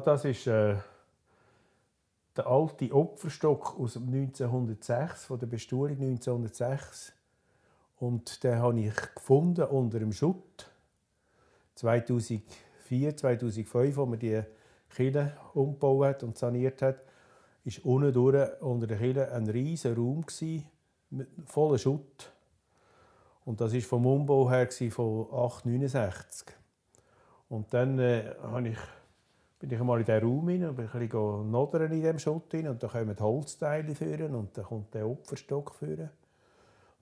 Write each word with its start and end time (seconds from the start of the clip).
Das 0.00 0.24
ist 0.24 0.46
äh, 0.46 0.76
der 2.36 2.46
alte 2.46 2.92
Opferstock 2.92 3.78
aus 3.78 3.94
dem 3.94 4.08
1906, 4.08 5.24
von 5.24 5.38
der 5.38 5.46
Bestuhlung 5.46 5.96
1906. 5.96 7.12
Und 7.98 8.44
den 8.44 8.58
habe 8.58 8.80
ich 8.80 9.14
gefunden 9.14 9.64
unter 9.64 9.98
dem 9.98 10.12
Schutt. 10.12 10.70
2004, 11.76 13.16
2005, 13.16 13.98
als 13.98 14.08
man 14.08 14.18
die 14.18 14.42
Kille 14.90 15.36
umgebaut 15.54 16.22
und 16.22 16.36
saniert 16.36 16.82
hat, 16.82 17.00
ist 17.64 17.84
unten 17.84 18.12
durch, 18.12 18.60
unter 18.60 18.86
der 18.86 18.98
Kille 18.98 19.32
ein 19.32 19.48
riesiger 19.48 19.96
Raum 19.96 20.24
gewesen, 20.24 20.66
voller 21.46 21.78
Schutt. 21.78 22.32
Und 23.44 23.60
das 23.60 23.72
war 23.72 23.80
vom 23.80 24.06
Umbau 24.06 24.50
her 24.50 24.68
von 24.90 25.26
869. 25.32 26.48
Und 27.48 27.72
dann 27.72 27.98
äh, 27.98 28.34
ich, 28.64 28.78
bin 29.68 29.78
ich 29.78 29.84
mal 29.84 29.98
in 29.98 30.06
diesen 30.06 30.22
Raum 30.22 30.48
rein 30.48 30.64
und 30.64 30.76
bin 30.76 30.88
ein 30.88 31.08
bisschen 31.08 31.50
nodern 31.50 31.90
in 31.90 32.00
diesem 32.00 32.18
Schutt 32.20 32.54
rein. 32.54 32.68
Und 32.68 32.82
dann 32.82 32.90
kommen 32.90 33.18
Holzteile 33.18 33.94
führen 33.96 34.34
und 34.34 34.56
dann 34.56 34.64
kommt 34.64 34.94
der 34.94 35.08
Opferstock 35.08 35.74
führen. 35.74 36.08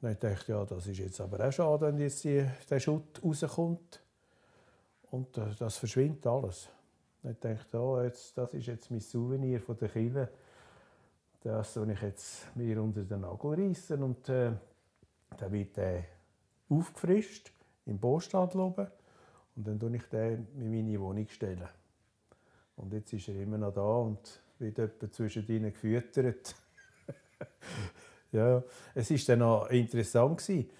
Und 0.01 0.03
dann 0.03 0.19
dachte 0.19 0.37
ich, 0.41 0.49
ja, 0.49 0.65
das 0.65 0.87
ist 0.87 0.99
jetzt 0.99 1.21
aber 1.21 1.47
auch 1.47 1.53
schade, 1.53 1.87
wenn 1.87 1.99
jetzt 1.99 2.25
die, 2.25 2.47
der 2.71 2.81
Schutt 2.81 3.21
rauskommt. 3.23 4.01
Und 5.11 5.37
äh, 5.37 5.51
das 5.59 5.77
verschwindet 5.77 6.27
alles. 6.27 6.71
Und 7.23 7.37
dann 7.45 7.57
dachte 7.57 7.69
ich, 7.77 7.83
oh, 7.83 8.01
jetzt, 8.01 8.39
das 8.39 8.55
ist 8.55 8.67
jetzt 8.67 8.91
mein 8.91 9.01
Souvenir 9.01 9.61
von 9.61 9.77
der 9.77 9.89
Kille. 9.91 10.29
Das 11.43 11.75
soll 11.75 11.91
ich 11.91 12.01
jetzt 12.01 12.57
mir 12.57 12.83
unter 12.83 13.03
den 13.03 13.21
Nagel 13.21 13.67
reissen. 13.67 14.03
Und 14.03 14.27
äh, 14.31 14.53
dann 15.37 15.53
wird 15.53 15.77
der 15.77 16.05
aufgefrischt 16.71 17.53
im 17.85 17.99
Baustand 17.99 18.57
oben. 18.57 18.87
Und 19.55 19.69
dann 19.69 19.77
stelle 19.77 19.97
ich 19.97 20.09
den 20.09 20.47
in 20.57 20.71
meine 20.71 21.01
Wohnung. 21.01 21.29
Stellen. 21.29 21.69
Und 22.77 22.93
jetzt 22.93 23.13
ist 23.13 23.29
er 23.29 23.41
immer 23.41 23.59
noch 23.59 23.73
da 23.73 23.83
und 23.83 24.43
wird 24.59 24.79
etwa 24.79 25.11
zwischen 25.11 25.47
ihnen 25.49 25.73
gefüttert. 25.73 26.55
ja, 28.33 28.63
es 28.95 29.11
war 29.11 29.19
dann 29.27 29.43
auch 29.43 29.69
interessant 29.69 30.39
gewesen. 30.39 30.71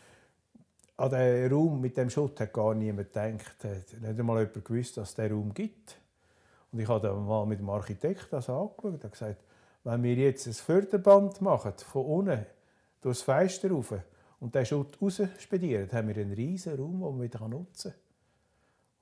An 0.97 1.11
diesen 1.11 1.53
Raum 1.53 1.81
mit 1.81 1.97
dem 1.97 2.09
Schutt 2.11 2.39
hat 2.41 2.53
gar 2.53 2.75
niemand 2.75 3.13
gedacht, 3.13 3.65
hat 3.65 4.01
nicht 4.01 4.21
einmal 4.21 4.39
jemand 4.39 4.65
gewusst, 4.65 4.97
dass 4.97 5.11
es 5.11 5.15
diesen 5.17 5.33
Raum 5.33 5.55
gibt. 5.55 5.97
Und 6.73 6.81
ich 6.81 6.89
habe 6.89 7.07
dann 7.07 7.27
mal 7.27 7.47
mit 7.47 7.59
dem 7.59 7.71
Architekt 7.71 8.29
das 8.31 8.49
angeschaut 8.49 8.85
und 9.05 9.13
gesagt, 9.13 9.45
wenn 9.85 10.03
wir 10.03 10.15
jetzt 10.15 10.47
ein 10.47 10.55
Förderband 10.55 11.41
machen, 11.41 11.73
von 11.79 12.05
unten 12.05 12.47
durchs 13.01 13.23
Fenster 13.23 13.71
rauf 13.71 13.95
und 14.41 14.55
den 14.55 14.67
Schutt 14.67 15.01
rausspedieren, 15.01 15.91
haben 15.93 16.09
wir 16.09 16.17
einen 16.17 16.33
riesigen 16.33 16.79
Raum, 16.79 16.93
den 16.93 17.01
man 17.01 17.23
wieder 17.23 17.49
nutzen 17.49 17.93
kann. 17.93 18.01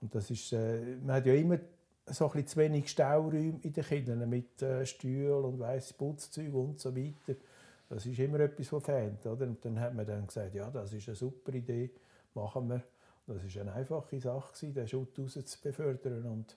Und 0.03 0.15
das 0.15 0.31
ist, 0.31 0.53
äh, 0.53 0.97
man 1.03 1.17
hat 1.17 1.27
ja 1.27 1.35
immer 1.35 1.59
so 2.07 2.27
ein 2.27 2.33
bisschen 2.33 2.47
zu 2.49 2.57
wenig 2.59 2.91
Stauräume 2.91 3.61
in 3.63 3.73
den 3.73 3.85
Kindern 3.85 4.29
mit 4.29 4.61
äh, 4.63 4.85
Stühlen 4.85 5.45
und 5.45 5.61
weiss 5.61 5.93
Putzzeug 5.93 6.53
und 6.53 6.81
so 6.81 6.95
weiter. 6.95 7.39
Das 7.89 8.07
ist 8.07 8.19
immer 8.19 8.41
etwas, 8.41 8.73
was 8.73 8.85
fehlt. 8.85 9.27
Oder? 9.27 9.47
Und 9.47 9.65
dann 9.65 9.79
hat 9.79 9.95
man 9.95 10.07
dann 10.07 10.27
gesagt, 10.27 10.55
ja, 10.55 10.71
das 10.71 10.93
ist 10.93 11.09
eine 11.09 11.15
super 11.15 11.53
Idee, 11.53 11.91
machen 12.35 12.69
wir. 12.69 12.83
Das 13.27 13.45
ist 13.45 13.57
eine 13.59 13.73
einfache 13.73 14.21
Sache, 14.21 14.73
den 14.73 14.89
Schutt 14.89 15.19
raus 15.19 15.39
zu 15.45 15.61
befördern. 15.61 16.25
Und 16.27 16.57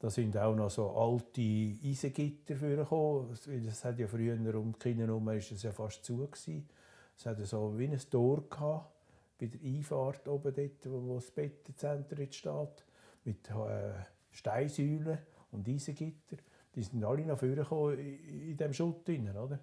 da 0.00 0.10
sind 0.10 0.36
auch 0.36 0.54
noch 0.56 0.70
so 0.70 0.90
alte 0.90 1.40
Eisengitter 1.40 2.56
vorgekommen. 2.56 3.38
Das 3.64 3.84
hat 3.84 3.98
ja 3.98 4.08
früher 4.08 4.34
um 4.58 4.72
die 4.72 4.78
Kinder 4.78 5.06
herum 5.06 5.28
ist 5.28 5.52
es 5.52 5.62
ja 5.62 5.72
fast 5.72 6.04
zu. 6.04 6.28
Es 6.34 7.26
hatte 7.26 7.44
so 7.44 7.78
wie 7.78 7.86
ein 7.86 8.00
Tor 8.10 8.48
gehabt, 8.48 8.90
bei 9.38 9.46
der 9.46 9.60
Einfahrt 9.60 10.26
oben 10.26 10.54
dort, 10.54 10.90
wo 10.90 11.14
das 11.16 11.30
Bettenzentrum 11.30 12.32
steht, 12.32 12.84
mit 13.24 13.48
äh, 13.50 13.92
Steinsäulen 14.32 15.18
und 15.50 15.68
Eisengitter. 15.68 16.36
Die 16.74 16.82
sind 16.82 17.04
alle 17.04 17.24
nach 17.24 17.38
vorne 17.38 17.56
gekommen 17.56 17.98
in, 17.98 18.56
diesem 18.56 18.72
Schutt 18.72 19.06
drin, 19.06 19.30
oder? 19.30 19.58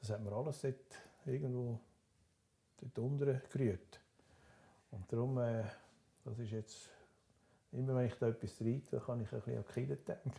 Das 0.00 0.10
hat 0.10 0.22
man 0.22 0.32
alles 0.32 0.60
dort 0.60 0.76
irgendwo 1.26 1.78
dort 2.80 2.98
unten 2.98 3.40
gerührt. 3.52 4.00
Und 4.90 5.12
darum, 5.12 5.38
äh, 5.38 5.64
das 6.24 6.38
ist 6.38 6.52
jetzt, 6.52 6.88
immer 7.72 7.96
wenn 7.96 8.06
ich 8.06 8.14
da 8.14 8.28
etwas 8.28 8.60
reite, 8.60 9.00
kann 9.04 9.20
ich 9.20 9.32
ein 9.32 9.40
bisschen 9.40 9.58
an 9.58 9.64
Kinder 9.72 9.96
denken. 9.96 10.32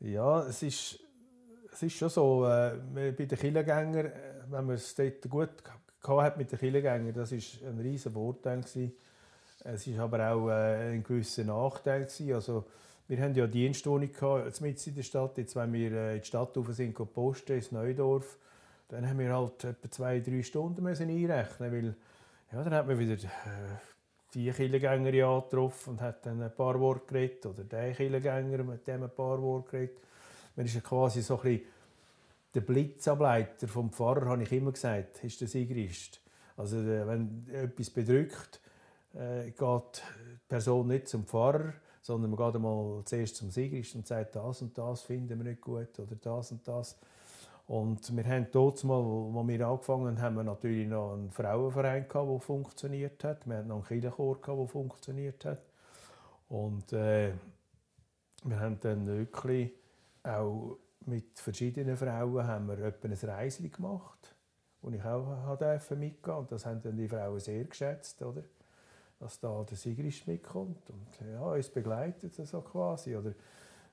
ja, 0.00 0.42
es 0.46 0.62
ist, 0.62 0.98
es 1.72 1.82
ist 1.82 1.92
schon 1.94 2.08
so, 2.08 2.46
äh, 2.46 2.78
bei 2.92 3.10
den 3.12 3.38
Killengängern, 3.38 4.06
äh, 4.06 4.42
wenn 4.48 4.66
man 4.66 4.76
es 4.76 4.94
dort 4.94 5.28
gut 5.28 5.62
hat 6.02 6.36
mit 6.36 6.50
den 6.50 6.58
Killengängern, 6.58 7.14
das 7.14 7.32
war 7.32 7.68
ein 7.68 7.78
riesiger 7.78 8.12
Vorteil. 8.12 8.60
Gewesen. 8.60 8.92
Es 9.64 9.86
war 9.88 10.04
aber 10.04 10.32
auch 10.32 10.48
äh, 10.48 10.94
ein 10.94 11.02
gewisser 11.02 11.44
Nachteil. 11.44 12.08
Also, 12.32 12.64
wir 13.08 13.20
haben 13.20 13.34
ja 13.34 13.46
Dienstwohnung 13.46 14.10
mit 14.60 14.86
in 14.86 14.94
der 14.94 15.02
Stadt. 15.02 15.38
Jetzt, 15.38 15.54
wenn 15.56 15.72
wir 15.72 15.92
äh, 15.92 16.14
in 16.14 16.20
die 16.20 16.26
Stadt 16.26 16.56
rauf 16.56 16.72
sind, 16.72 16.94
posten, 17.12 17.52
ins 17.52 17.72
Neudorf, 17.72 18.38
dann 18.88 19.08
haben 19.08 19.18
wir 19.18 19.34
halt 19.34 19.64
etwa 19.64 19.90
zwei, 19.90 20.20
drei 20.20 20.42
Stunden 20.42 20.82
müssen 20.82 21.08
einrechnen 21.08 21.72
weil 21.72 21.94
ja, 22.52 22.62
dann 22.62 22.74
hat 22.74 22.86
man 22.86 22.98
wieder 22.98 23.14
äh, 23.14 23.78
die 24.34 24.50
Killengänger 24.50 25.26
angetroffen 25.26 25.94
und 25.94 26.00
hat 26.02 26.26
dann 26.26 26.42
ein 26.42 26.54
paar 26.54 26.78
Worte 26.78 27.06
geredet 27.06 27.46
oder 27.46 27.64
der 27.64 27.92
Killengänger 27.92 28.62
mit 28.64 28.86
dem 28.86 29.04
ein 29.04 29.10
paar 29.10 29.40
Worte 29.40 29.70
geredet. 29.70 29.98
Man 30.56 30.66
ist 30.66 30.74
ja 30.74 30.80
quasi 30.80 31.22
so 31.22 31.36
ein 31.36 31.42
bisschen 31.42 31.66
der 32.54 32.60
Blitzableiter 32.60 33.66
vom 33.66 33.90
Pfarrer, 33.90 34.26
habe 34.26 34.42
ich 34.42 34.52
immer 34.52 34.72
gesagt, 34.72 35.24
ist 35.24 35.40
der 35.40 35.48
Sigrist. 35.48 36.20
Also 36.56 36.84
wenn 36.84 37.46
etwas 37.50 37.88
bedrückt, 37.88 38.60
äh, 39.14 39.50
geht 39.50 39.56
die 39.58 40.48
Person 40.48 40.88
nicht 40.88 41.08
zum 41.08 41.24
Pfarrer, 41.24 41.72
sondern 42.00 42.30
man 42.30 42.38
geht 42.38 42.56
einmal 42.56 43.02
zuerst 43.04 43.36
zum 43.36 43.50
Sigrist 43.50 43.94
und 43.94 44.06
sagt, 44.06 44.36
das 44.36 44.62
und 44.62 44.76
das 44.76 45.02
finden 45.02 45.38
wir 45.38 45.50
nicht 45.50 45.60
gut 45.60 45.98
oder 45.98 46.16
das 46.16 46.52
und 46.52 46.66
das. 46.66 46.98
Und 47.66 48.14
wir 48.16 48.24
haben 48.24 48.48
dort 48.50 48.86
wo 48.86 49.44
wir 49.46 49.66
angefangen 49.66 50.06
haben, 50.06 50.20
haben 50.20 50.34
wir 50.36 50.42
natürlich 50.42 50.88
noch 50.88 51.12
einen 51.14 51.30
Frauenverein 51.30 52.08
gehabt, 52.08 52.30
der 52.30 52.40
funktioniert 52.40 53.22
hat. 53.24 53.46
Wir 53.46 53.58
hatten 53.58 53.68
noch 53.68 53.76
einen 53.76 53.84
Kirchenchor 53.84 54.38
der 54.44 54.66
funktioniert 54.66 55.44
hat. 55.44 55.62
Und 56.48 56.92
äh, 56.92 57.32
wir 58.44 58.60
haben 58.60 58.78
dann 58.80 59.06
wirklich 59.06 59.72
auch 60.24 60.76
mit 61.06 61.38
verschiedenen 61.38 61.96
Frauen 61.96 62.46
haben 62.46 62.68
wir 62.68 62.84
ein 62.84 63.12
Reisli 63.12 63.68
gemacht, 63.68 64.34
wo 64.80 64.90
ich 64.90 65.02
auch 65.02 65.56
durfte 65.56 65.96
mitgehen 65.96 66.36
und 66.36 66.52
das 66.52 66.66
haben 66.66 66.82
dann 66.82 66.96
die 66.96 67.08
Frauen 67.08 67.40
sehr 67.40 67.64
geschätzt, 67.64 68.20
oder? 68.22 68.42
Dass 69.22 69.38
da 69.38 69.62
der 69.62 69.76
Sigrist 69.76 70.26
mitkommt 70.26 70.90
und 70.90 71.32
ja, 71.32 71.42
uns 71.42 71.68
begleitet 71.68 72.34
so 72.34 72.60
quasi, 72.60 73.14
oder? 73.14 73.32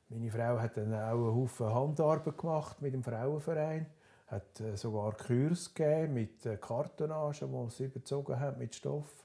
Meine 0.10 0.32
Frau 0.32 0.60
hat 0.60 0.76
dann 0.76 0.92
auch 0.92 1.12
einen 1.12 1.36
Haufen 1.36 1.72
Handarbeit 1.72 2.36
gemacht 2.36 2.82
mit 2.82 2.96
dem 2.96 3.04
Frauenverein, 3.04 3.86
hat 4.26 4.60
äh, 4.60 4.76
sogar 4.76 5.14
Kurs 5.14 5.72
gegeben 5.72 6.16
mit 6.16 6.44
äh, 6.48 6.58
Kartonage, 6.58 7.48
die 7.48 7.70
sie 7.70 7.84
überzogen 7.84 8.40
hat 8.40 8.58
mit 8.58 8.74
Stoff. 8.74 9.24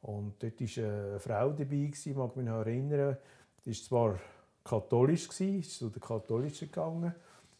Und 0.00 0.42
dort 0.42 0.58
war 0.58 0.84
eine 0.84 1.20
Frau 1.20 1.50
dabei, 1.50 1.90
ich 1.92 2.16
mag 2.16 2.34
mich 2.36 2.46
noch 2.46 2.60
erinnern. 2.60 3.18
Die 3.66 3.70
ist 3.72 3.84
zwar 3.84 4.18
katholisch 4.64 5.28
ist 5.40 5.78
zu 5.78 5.90
der 5.90 6.00
katholischen 6.00 6.68
gegangen, 6.68 7.14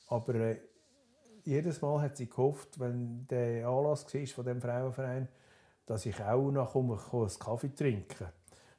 aber 0.06 0.34
äh, 0.36 0.56
jedes 1.44 1.82
Mal 1.82 2.00
hat 2.00 2.16
sie 2.16 2.30
gehofft, 2.30 2.80
wenn 2.80 3.26
der 3.26 3.68
Anlass 3.68 4.06
war 4.14 4.26
von 4.26 4.44
dem 4.46 4.62
Frauenverein, 4.62 5.28
dass 5.88 6.06
ich 6.06 6.21
auch 6.22 6.50
noch 6.50 6.72
komme, 6.72 6.99
einen 7.12 7.38
Kaffee 7.38 7.75
trinken. 7.75 8.28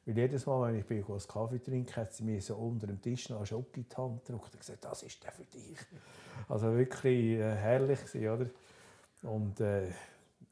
Weil 0.06 0.16
jedes 0.16 0.46
Mal, 0.46 0.68
wenn 0.68 0.80
ich 0.80 0.86
bin, 0.86 1.04
einen 1.04 1.18
Kaffee 1.28 1.58
trinke, 1.58 1.96
hat 1.96 2.14
sie 2.14 2.24
mir 2.24 2.40
so 2.40 2.56
unter 2.56 2.86
dem 2.86 3.00
Tisch 3.00 3.28
noch 3.28 3.38
einen 3.38 3.46
Schock 3.46 3.76
in 3.76 3.86
die 3.88 3.96
Hand 3.96 4.24
gedrückt 4.24 4.54
und 4.54 4.60
gesagt, 4.60 4.84
das 4.84 5.02
ist 5.02 5.22
der 5.22 5.32
für 5.32 5.44
dich. 5.44 5.78
Also 6.48 6.74
wirklich 6.74 7.38
äh, 7.38 7.54
herrlich 7.54 8.00
gewesen, 8.04 8.28
oder? 8.28 9.30
Und 9.30 9.60
äh, 9.60 9.90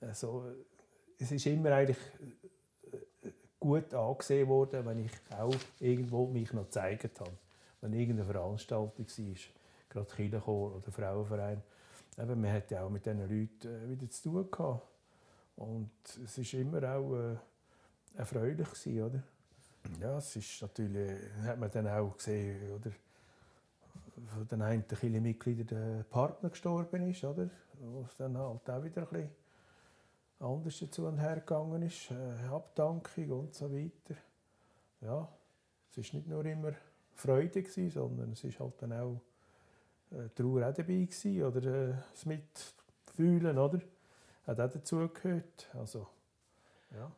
also, 0.00 0.44
es 1.18 1.32
ist 1.32 1.46
immer 1.46 1.72
eigentlich 1.72 1.98
äh, 3.22 3.30
gut 3.58 3.94
angesehen 3.94 4.48
worden, 4.48 4.84
wenn 4.84 5.04
ich 5.04 5.12
auch 5.38 5.54
irgendwo 5.80 6.26
mich 6.26 6.52
noch 6.52 6.64
gezeigt 6.64 7.20
habe 7.20 7.30
wenn 7.80 7.92
irgendeine 7.92 8.30
Veranstaltung 8.30 9.06
war, 9.06 9.34
gerade 9.88 10.14
Kirchenchor 10.14 10.76
oder 10.76 10.92
Frauenverein, 10.92 11.62
eben, 12.18 12.40
man 12.40 12.52
hatte 12.52 12.80
auch 12.80 12.90
mit 12.90 13.06
diesen 13.06 13.20
Leuten 13.20 13.68
äh, 13.68 13.90
wieder 13.90 14.10
zu 14.10 14.22
tun 14.30 14.50
gehabt. 14.50 14.82
Und 15.58 15.90
es 16.24 16.38
war 16.38 16.60
immer 16.60 16.82
auch 16.94 17.16
äh, 17.16 17.36
erfreulich 18.16 18.68
gewesen, 18.68 19.02
oder? 19.02 19.22
Ja, 20.00 20.18
es 20.18 20.36
ist 20.36 20.62
natürlich, 20.62 21.18
hat 21.42 21.58
man 21.58 21.70
dann 21.70 21.88
auch 21.88 22.16
gesehen, 22.16 22.72
oder? 22.72 22.90
Von 24.34 24.46
den 24.46 24.62
einen 24.62 24.86
Kirchenmitgliedern 24.86 25.66
der 25.66 26.04
Partner 26.04 26.50
gestorben 26.50 27.10
ist, 27.10 27.24
oder? 27.24 27.50
Wo 27.80 28.02
es 28.02 28.16
dann 28.16 28.36
halt 28.38 28.70
auch 28.70 28.84
wieder 28.84 29.02
ein 29.02 29.08
bisschen 29.08 29.30
anders 30.38 30.78
dazu 30.78 31.06
und 31.06 31.18
hergegangen 31.18 31.82
ist, 31.82 32.10
äh, 32.12 32.46
Abdankung 32.48 33.30
und 33.30 33.54
so 33.54 33.72
weiter. 33.72 34.14
Ja, 35.00 35.28
es 35.90 35.98
ist 35.98 36.14
nicht 36.14 36.28
nur 36.28 36.44
immer 36.44 36.72
Freude, 37.14 37.62
gewesen, 37.62 37.90
sondern 37.90 38.32
es 38.32 38.44
war 38.44 38.66
halt 38.66 38.82
dann 38.82 38.92
auch 38.92 39.20
äh, 40.12 40.28
Trauer 40.36 40.68
auch 40.68 40.74
dabei 40.74 41.04
gewesen, 41.04 41.42
oder 41.42 41.64
äh, 41.64 41.94
das 42.12 42.26
Mitfühlen, 42.26 43.58
oder? 43.58 43.80
Hat 44.48 44.60
auch 44.60 44.70
dazugehört. 44.70 45.68
Also, 45.74 46.06
ja. 46.94 47.12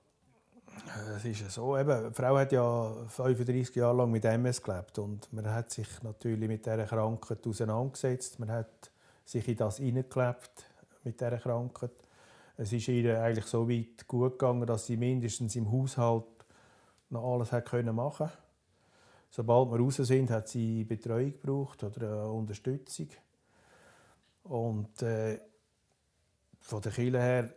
Es 1.17 1.25
ist 1.25 1.49
so, 1.53 1.79
eben, 1.79 2.09
die 2.09 2.15
Frau 2.15 2.37
hat 2.37 2.50
ja 2.50 2.93
35 3.06 3.77
Jahre 3.77 3.99
lang 3.99 4.11
mit 4.11 4.25
MS 4.25 4.61
gelebt 4.61 4.99
und 4.99 5.32
man 5.32 5.49
hat 5.49 5.71
sich 5.71 5.87
natürlich 6.03 6.49
mit 6.49 6.67
dieser 6.67 6.87
Krankheit 6.87 7.47
auseinandergesetzt. 7.47 8.41
Man 8.41 8.50
hat 8.50 8.91
sich 9.25 9.47
in 9.47 9.56
das 9.56 9.77
hineingelebt 9.77 10.65
mit 11.05 11.21
dieser 11.21 11.38
Krankheit. 11.38 11.93
Es 12.56 12.73
ist 12.73 12.88
ihr 12.88 13.23
eigentlich 13.23 13.47
so 13.47 13.69
weit 13.69 14.09
gut 14.09 14.33
gegangen, 14.33 14.67
dass 14.67 14.87
sie 14.87 14.97
mindestens 14.97 15.55
im 15.55 15.71
Haushalt 15.71 16.25
noch 17.11 17.35
alles 17.35 17.53
hat 17.53 17.69
können 17.69 17.94
machen 17.94 18.31
Sobald 19.31 19.71
wir 19.71 19.79
raus 19.79 19.97
sind, 19.97 20.31
hat 20.31 20.49
sie 20.49 20.83
Betreuung 20.83 21.33
gebraucht 21.33 21.85
oder 21.85 22.29
Unterstützung. 22.33 23.09
Und 24.43 25.00
äh, 25.03 25.38
von 26.61 26.81
der 26.83 26.93
Kirche 26.93 27.21
her 27.21 27.55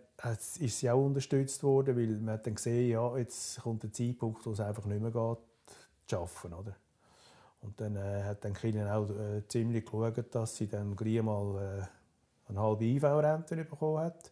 ist 0.60 0.80
sie 0.80 0.90
auch 0.90 1.04
unterstützt 1.04 1.64
worden, 1.64 1.98
weil 1.98 2.20
man 2.20 2.42
dann 2.42 2.56
gesehen 2.56 2.90
ja, 2.90 3.18
jetzt 3.18 3.62
kommt 3.62 3.84
der 3.84 3.92
Zeitpunkt, 3.92 4.46
wo 4.46 4.52
es 4.52 4.60
einfach 4.60 4.86
nicht 4.86 5.02
mehr 5.02 5.12
geht, 5.12 5.38
zu 6.08 6.18
arbeiten. 6.18 6.54
Oder? 6.54 6.76
Und 7.62 7.80
dann 7.80 7.96
äh, 7.96 8.24
hat 8.24 8.44
dann 8.44 8.54
Kirche 8.54 8.94
auch 8.94 9.10
äh, 9.10 9.48
ziemlich 9.48 9.86
geschaut, 9.86 10.24
dass 10.34 10.56
sie 10.56 10.68
dann 10.68 10.96
gleich 10.96 11.22
mal 11.22 11.82
äh, 11.82 12.50
eine 12.50 12.62
halbe 12.62 12.86
IV-Rente 12.86 13.56
bekommen 13.58 14.00
hat. 14.00 14.32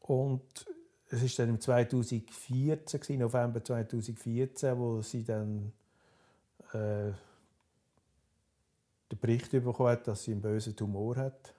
Und 0.00 0.66
es 1.10 1.22
war 1.22 1.46
dann 1.46 1.54
im 1.54 1.60
2014, 1.60 3.18
November 3.18 3.62
2014, 3.62 4.78
wo 4.78 5.02
sie 5.02 5.24
dann 5.24 5.72
äh, 6.72 7.12
den 9.10 9.20
Bericht 9.20 9.50
bekommen 9.50 9.90
hat, 9.90 10.06
dass 10.08 10.24
sie 10.24 10.32
einen 10.32 10.40
bösen 10.40 10.74
Tumor 10.74 11.16
hat. 11.16 11.54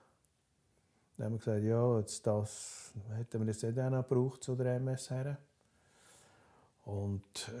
Dann 1.18 1.26
haben 1.26 1.32
wir 1.32 1.38
gesagt, 1.38 1.64
ja, 1.64 1.98
jetzt 1.98 2.24
das 2.28 2.92
hätten 3.16 3.40
wir 3.40 3.48
jetzt 3.48 3.64
nicht 3.64 3.78
auch 3.80 3.90
noch 3.90 4.08
gebraucht 4.08 4.44
zu 4.44 4.54
der 4.54 4.76
MS 4.76 5.10
her. 5.10 5.36
Und 6.84 7.48
äh, 7.48 7.60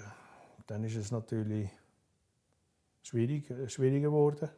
dann 0.68 0.84
ist 0.84 0.94
es 0.94 1.10
natürlich 1.10 1.68
schwierig, 3.02 3.50
äh, 3.50 3.68
schwieriger 3.68 4.10
geworden. 4.10 4.48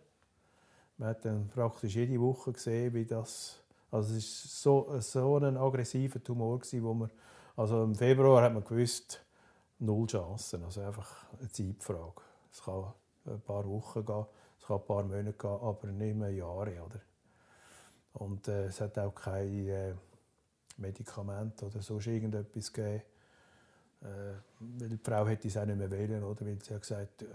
Man 0.99 1.09
hat 1.09 1.25
dann 1.25 1.49
praktisch 1.49 1.97
jede 1.97 2.21
Woche 2.21 2.53
gesehen, 2.53 2.93
wie 2.93 3.07
das, 3.07 3.63
also 3.91 4.15
es 4.15 4.67
war 4.67 5.01
so, 5.01 5.01
so 5.01 5.37
ein 5.39 5.57
aggressiver 5.57 6.23
Tumor 6.23 6.59
gewesen, 6.59 6.85
wo 6.85 6.93
man, 6.93 7.11
also 7.57 7.85
im 7.85 7.95
Februar 7.95 8.43
hat 8.43 8.53
man 8.53 8.63
gewusst, 8.63 9.25
null 9.79 10.07
Chancen, 10.09 10.63
also 10.63 10.83
einfach 10.83 11.25
eine 11.39 11.51
Zeitfrage. 11.51 12.21
Es 12.53 12.63
kann 12.63 12.93
ein 13.25 13.41
paar 13.41 13.67
Wochen 13.67 14.05
gehen, 14.05 14.27
es 14.59 14.67
kann 14.67 14.77
ein 14.77 14.85
paar 14.85 15.05
Monate 15.05 15.33
gehen, 15.33 15.51
aber 15.51 15.87
nicht 15.87 16.17
mehr 16.17 16.33
Jahre, 16.35 16.83
oder? 16.83 17.01
Und 18.15 18.49
äh, 18.49 18.67
es 18.67 18.81
hat 18.81 18.99
auch 18.99 19.15
keine 19.15 19.71
äh, 19.71 19.95
Medikamente 20.77 21.67
oder 21.67 21.81
sonst 21.81 22.07
irgendetwas 22.07 22.73
gegeben. 22.73 23.03
Äh, 24.03 24.33
die 24.61 24.99
Frau 25.03 25.27
hätte 25.27 25.49
es 25.49 25.57
auch 25.57 25.67
nicht 25.67 25.79
mehr 25.79 25.91
wählen, 25.91 26.23
oder? 26.25 26.45
Weil 26.47 26.59
sie 26.63 26.75
hat 26.75 26.83
gesagt, 26.83 27.23
äh, 27.23 27.27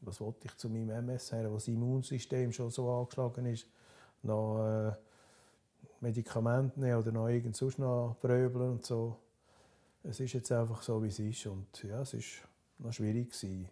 was 0.00 0.20
wollte 0.20 0.46
ich 0.46 0.56
zu 0.56 0.68
meinem 0.68 0.90
MS 0.90 1.32
haben, 1.32 1.50
wo 1.50 1.54
das 1.54 1.68
Immunsystem 1.68 2.52
schon 2.52 2.70
so 2.70 2.90
angeschlagen 2.90 3.46
ist, 3.46 3.66
noch 4.22 4.64
äh, 4.64 4.92
Medikamente 6.00 6.80
nehmen 6.80 6.98
oder 6.98 7.12
noch 7.12 7.28
irgend 7.28 7.56
sonst 7.56 7.78
noch 7.78 8.16
pröbeln 8.20 8.72
und 8.72 8.86
so. 8.86 9.16
Es 10.02 10.18
ist 10.20 10.32
jetzt 10.32 10.50
einfach 10.52 10.82
so, 10.82 11.02
wie 11.02 11.08
es 11.08 11.18
ist 11.18 11.46
und 11.46 11.82
ja, 11.82 12.00
es 12.00 12.14
ist 12.14 12.48
noch 12.78 12.92
schwierig 12.92 13.30
gewesen. 13.30 13.68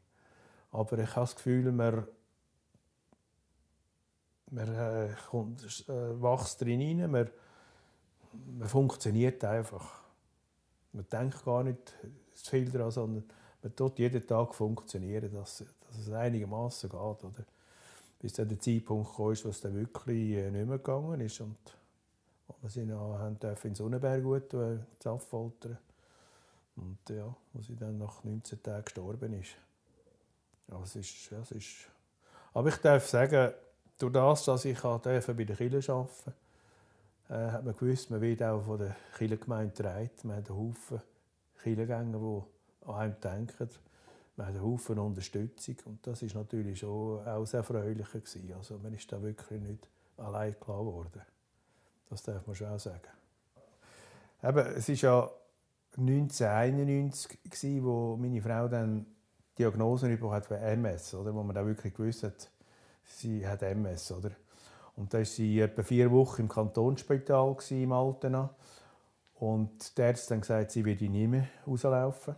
Aber 0.70 0.98
ich 0.98 1.10
habe 1.10 1.20
das 1.20 1.36
Gefühl, 1.36 1.72
man 1.72 2.06
man 4.50 4.74
äh, 4.74 5.08
kommt, 5.30 5.62
äh, 5.88 6.22
wächst 6.22 6.60
drin 6.60 6.80
hinein, 6.80 7.10
man, 7.10 7.30
man 8.58 8.68
funktioniert 8.68 9.44
einfach. 9.44 10.02
Man 10.92 11.06
denkt 11.10 11.44
gar 11.44 11.62
nicht 11.62 11.94
zu 12.34 12.50
viel 12.50 12.70
daran, 12.70 12.90
sondern 12.90 13.24
man 13.62 13.76
tut 13.76 13.98
jeden 13.98 14.26
Tag 14.26 14.54
funktionieren, 14.54 15.32
dass, 15.32 15.58
dass 15.86 15.98
es 15.98 16.10
einigermaßen 16.10 16.88
geht. 16.88 16.98
Oder? 16.98 17.44
Bis 18.20 18.32
dann 18.32 18.48
der 18.48 18.58
Zeitpunkt 18.58 19.14
kam, 19.14 19.26
wo 19.26 19.30
es 19.30 19.60
dann 19.60 19.74
wirklich 19.74 20.36
äh, 20.36 20.50
nicht 20.50 20.66
mehr 20.66 20.78
gegangen 20.78 21.20
ist. 21.20 21.40
Und, 21.40 21.56
und 22.46 22.76
wir 22.76 22.98
auch, 22.98 23.18
haben 23.18 23.38
in 23.62 23.74
Sonnenberg 23.74 24.22
gut 24.22 24.54
äh. 24.54 24.78
Und 26.76 26.98
ja, 27.10 27.34
wo 27.52 27.62
sie 27.62 27.76
dann 27.76 27.98
nach 27.98 28.22
19 28.22 28.62
Tagen 28.62 28.84
gestorben 28.84 29.32
ist. 29.34 29.56
Ja, 30.68 30.80
es 30.82 30.96
ist, 30.96 31.30
ja, 31.30 31.40
es 31.40 31.50
ist 31.50 31.88
aber 32.54 32.70
ich 32.70 32.76
darf 32.76 33.06
sagen, 33.06 33.52
durch 33.98 34.12
das, 34.12 34.44
dass 34.44 34.64
ich 34.64 34.80
bei 34.80 34.98
der 34.98 35.56
Kirche 35.56 35.92
arbeiten 35.92 36.08
durfte, 36.08 36.32
äh, 37.28 37.50
hat 37.50 37.64
man 37.64 37.76
gewusst, 37.76 38.10
man 38.10 38.20
wird 38.20 38.42
auch 38.42 38.62
von 38.62 38.78
der 38.78 38.96
Kirchengemeinde 39.16 39.74
getragen. 39.74 40.10
Man 40.22 40.36
hat 40.36 40.48
einen 40.50 40.58
Haufen 40.58 41.02
Kirchengänger, 41.62 42.18
die 42.18 42.88
an 42.88 42.94
einem 42.94 43.20
denken. 43.20 43.68
Man 44.36 44.46
hat 44.46 44.54
einen 44.54 44.64
Haufen 44.64 44.98
Unterstützung. 44.98 45.76
Und 45.84 46.06
das 46.06 46.22
war 46.22 46.42
natürlich 46.42 46.78
schon 46.78 47.26
auch 47.26 47.44
sehr 47.44 47.58
erfreulich. 47.58 48.06
Also 48.56 48.78
man 48.78 48.94
ist 48.94 49.12
da 49.12 49.20
wirklich 49.20 49.60
nicht 49.60 49.88
allein 50.16 50.58
klar 50.58 50.84
geworden. 50.84 51.22
Das 52.08 52.22
darf 52.22 52.46
man 52.46 52.56
schon 52.56 52.68
auch 52.68 52.78
sagen. 52.78 53.08
Eben, 54.42 54.66
es 54.76 54.88
war 54.88 54.94
ja 54.94 55.30
1991, 55.98 57.82
wo 57.82 58.16
meine 58.16 58.40
Frau 58.40 58.68
dann 58.68 59.04
die 59.56 59.62
Diagnose 59.62 60.08
bekommen 60.08 60.32
hat 60.32 60.46
für 60.46 60.56
MS, 60.56 61.14
oder? 61.14 61.34
wo 61.34 61.42
man 61.42 61.54
da 61.54 61.66
wirklich 61.66 61.92
gewusst 61.92 62.22
hat, 62.22 62.48
sie 63.08 63.46
hat 63.46 63.62
MS, 63.62 64.12
oder? 64.12 64.30
Und 64.96 65.12
da 65.14 65.18
war 65.18 65.24
sie 65.24 65.60
etwa 65.60 65.82
vier 65.82 66.10
Wochen 66.10 66.42
im 66.42 66.48
Kantonsspital 66.48 67.56
im 67.70 67.92
Altena. 67.92 68.50
Und 69.36 69.96
der 69.96 70.08
Arzt 70.08 70.30
dann 70.30 70.40
gesagt, 70.40 70.72
sie 70.72 70.84
würde 70.84 71.08
nie 71.08 71.26
mehr 71.26 71.48
rauslaufen. 71.66 72.34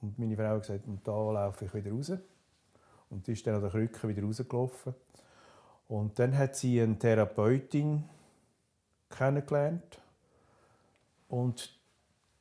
Und 0.00 0.18
meine 0.18 0.36
Frau 0.36 0.48
hat 0.48 0.62
gesagt, 0.62 0.86
und 0.86 1.06
da 1.06 1.30
laufe 1.30 1.64
ich 1.64 1.74
wieder 1.74 1.92
raus. 1.92 2.12
Und 3.10 3.28
ist 3.28 3.46
dann 3.46 3.54
an 3.54 3.60
der 3.60 3.70
Krücke 3.70 4.08
wieder 4.08 4.22
rausgelaufen. 4.22 4.94
Und 5.86 6.18
dann 6.18 6.36
hat 6.36 6.56
sie 6.56 6.80
eine 6.80 6.98
Therapeutin 6.98 8.04
kennengelernt. 9.08 10.00
Und 11.28 11.78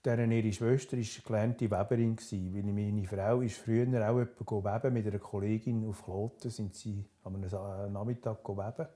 deren 0.03 0.31
ihre 0.31 0.51
Schwester 0.51 0.97
war 0.97 1.23
gelernte 1.25 1.69
Weberin. 1.69 2.17
Weil 2.17 2.73
meine 2.73 3.05
Frau 3.05 3.41
ist 3.41 3.57
früher 3.57 3.87
auch 4.09 4.15
weben 4.17 4.93
mit 4.93 5.07
einer 5.07 5.19
Kollegin 5.19 5.87
auf 5.87 6.03
Kloten. 6.03 6.49
Sind 6.49 6.75
sie 6.75 7.05
am 7.23 7.39
Nachmittag 7.39 8.47
weben. 8.47 8.87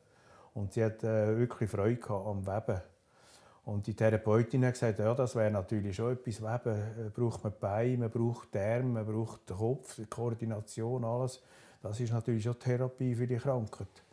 Und 0.54 0.74
sie 0.74 0.84
hat 0.84 1.04
äh, 1.04 1.38
wirklich 1.38 1.69
Freude 1.69 2.10
am 2.10 2.46
Weben. 2.48 2.81
Und 3.66 3.88
die 3.88 3.96
Therapeutin 3.96 4.66
hat 4.66 4.74
gesagt, 4.74 5.00
ja, 5.00 5.13
das 5.13 5.36
wäre 5.36 5.52
natürlich 5.52 5.96
schon 5.96 6.13
etwas. 6.13 6.42
Weben 6.42 6.75
äh, 6.75 7.10
braucht 7.10 7.44
man 7.44 7.53
Beine, 7.60 7.98
man 7.98 8.12
braucht 8.12 8.53
die 8.53 8.60
Arme, 8.60 9.03
man 9.03 9.06
braucht 9.06 9.50
den 9.50 9.58
Kopf, 9.58 9.96
die 9.96 10.06
Koordination, 10.06 11.03
alles. 11.03 11.41
Das 11.82 12.00
ist 12.00 12.13
natürlich 12.13 12.44
schon 12.44 12.58
Therapie 12.58 13.15
für 13.15 13.27
die 13.27 13.38
Krankheit. 13.38 14.03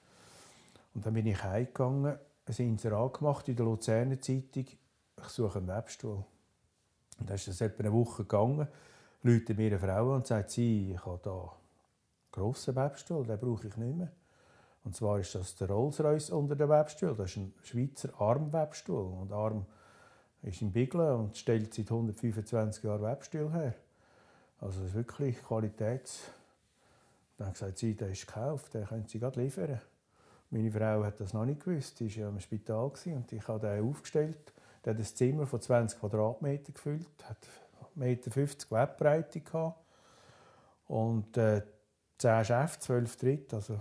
Und 0.95 1.07
dann 1.07 1.15
bin 1.15 1.27
ich 1.27 1.43
heimgegangen, 1.43 2.19
ein 2.47 2.57
Inserat 2.57 3.19
gemacht 3.19 3.49
in 3.49 3.57
der 3.57 3.65
Luzerner 3.65 4.21
Zeitung. 4.21 4.67
Ich 4.67 5.29
suche 5.29 5.59
einen 5.59 5.69
Webstuhl. 5.69 6.25
Und 7.23 7.29
dann 7.29 7.37
ist 7.37 7.47
das 7.47 7.61
etwa 7.61 7.85
eine 7.85 7.93
Woche 7.93 8.25
gegangen. 8.25 8.67
Leute 9.23 9.55
mir 9.55 9.69
eine 9.69 9.79
Frau 9.79 10.13
und 10.17 10.27
sagt, 10.27 10.51
sie, 10.51 10.91
ich 10.91 11.07
habe 11.07 11.21
hier 11.23 11.33
einen 11.33 11.51
grossen 12.33 12.75
Webstuhl, 12.75 13.25
den 13.25 13.39
brauche 13.39 13.69
ich 13.69 13.77
nicht 13.77 13.97
mehr. 13.97 14.11
Und 14.83 14.97
zwar 14.97 15.21
ist 15.21 15.33
das 15.37 15.55
der 15.55 15.71
Rolls-Royce 15.71 16.31
unter 16.31 16.57
dem 16.57 16.69
Webstuhl. 16.69 17.15
Das 17.15 17.31
ist 17.31 17.37
ein 17.37 17.55
Schweizer 17.63 18.09
Armwebstuhl. 18.21 19.21
Und 19.21 19.33
Arm 19.33 19.67
ist 20.43 20.63
in 20.63 20.73
Biglen 20.73 21.15
und 21.15 21.37
stellt 21.37 21.73
seit 21.73 21.93
125 21.93 22.83
Jahren 22.83 23.03
Webstuhl 23.03 23.53
her. 23.53 23.75
Also 24.61 24.81
das 24.81 24.89
ist 24.89 24.95
wirklich 24.97 25.41
Qualitäts... 25.45 26.23
Dann 27.39 27.47
hat 27.47 27.55
gesagt, 27.55 27.79
sie, 27.79 27.95
der 27.95 28.11
ist 28.11 28.27
gekauft, 28.27 28.75
den 28.75 28.85
können 28.85 29.07
sie 29.07 29.21
gerade 29.21 29.41
liefern. 29.41 29.81
Meine 30.51 30.73
Frau 30.73 31.05
hat 31.05 31.21
das 31.21 31.33
noch 31.33 31.45
nicht 31.45 31.65
gewusst. 31.65 31.99
Sie 31.99 32.11
war 32.17 32.23
ja 32.25 32.29
im 32.31 32.41
Spital 32.41 32.91
und 33.07 33.33
ich 33.33 33.47
habe 33.47 33.61
den 33.61 33.89
aufgestellt. 33.89 34.53
Der 34.85 34.95
hat 34.95 35.01
ein 35.01 35.05
Zimmer 35.05 35.47
von 35.47 35.61
20 35.61 36.01
Quadratmeter 36.01 36.73
gefüllt, 36.73 37.07
hat 37.25 37.39
1,50 37.97 37.99
Meter 37.99 38.71
Webbreite 38.71 39.41
gehabt 39.41 39.79
und 40.89 41.37
äh, 41.37 41.63
10 42.19 42.45
Chefs, 42.45 42.81
12 42.81 43.17
Tritt, 43.17 43.55
also 43.55 43.79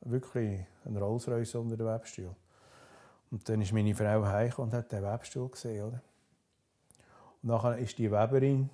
wirklich 0.00 0.60
ein 0.84 0.96
Rolls-Royce 0.96 1.54
unter 1.56 1.76
dem 1.76 1.86
Webstuhl. 1.86 2.34
Und 3.30 3.48
dann 3.48 3.60
ist 3.60 3.72
meine 3.72 3.94
Frau 3.94 4.24
heim 4.24 4.52
und 4.56 4.72
hat 4.72 4.92
den 4.92 5.02
Webstuhl 5.02 5.48
gesehen. 5.48 5.84
Oder? 5.84 6.00
Und 7.42 7.48
nachher 7.48 7.78
ist 7.78 7.98
die 7.98 8.10
Weberin 8.10 8.70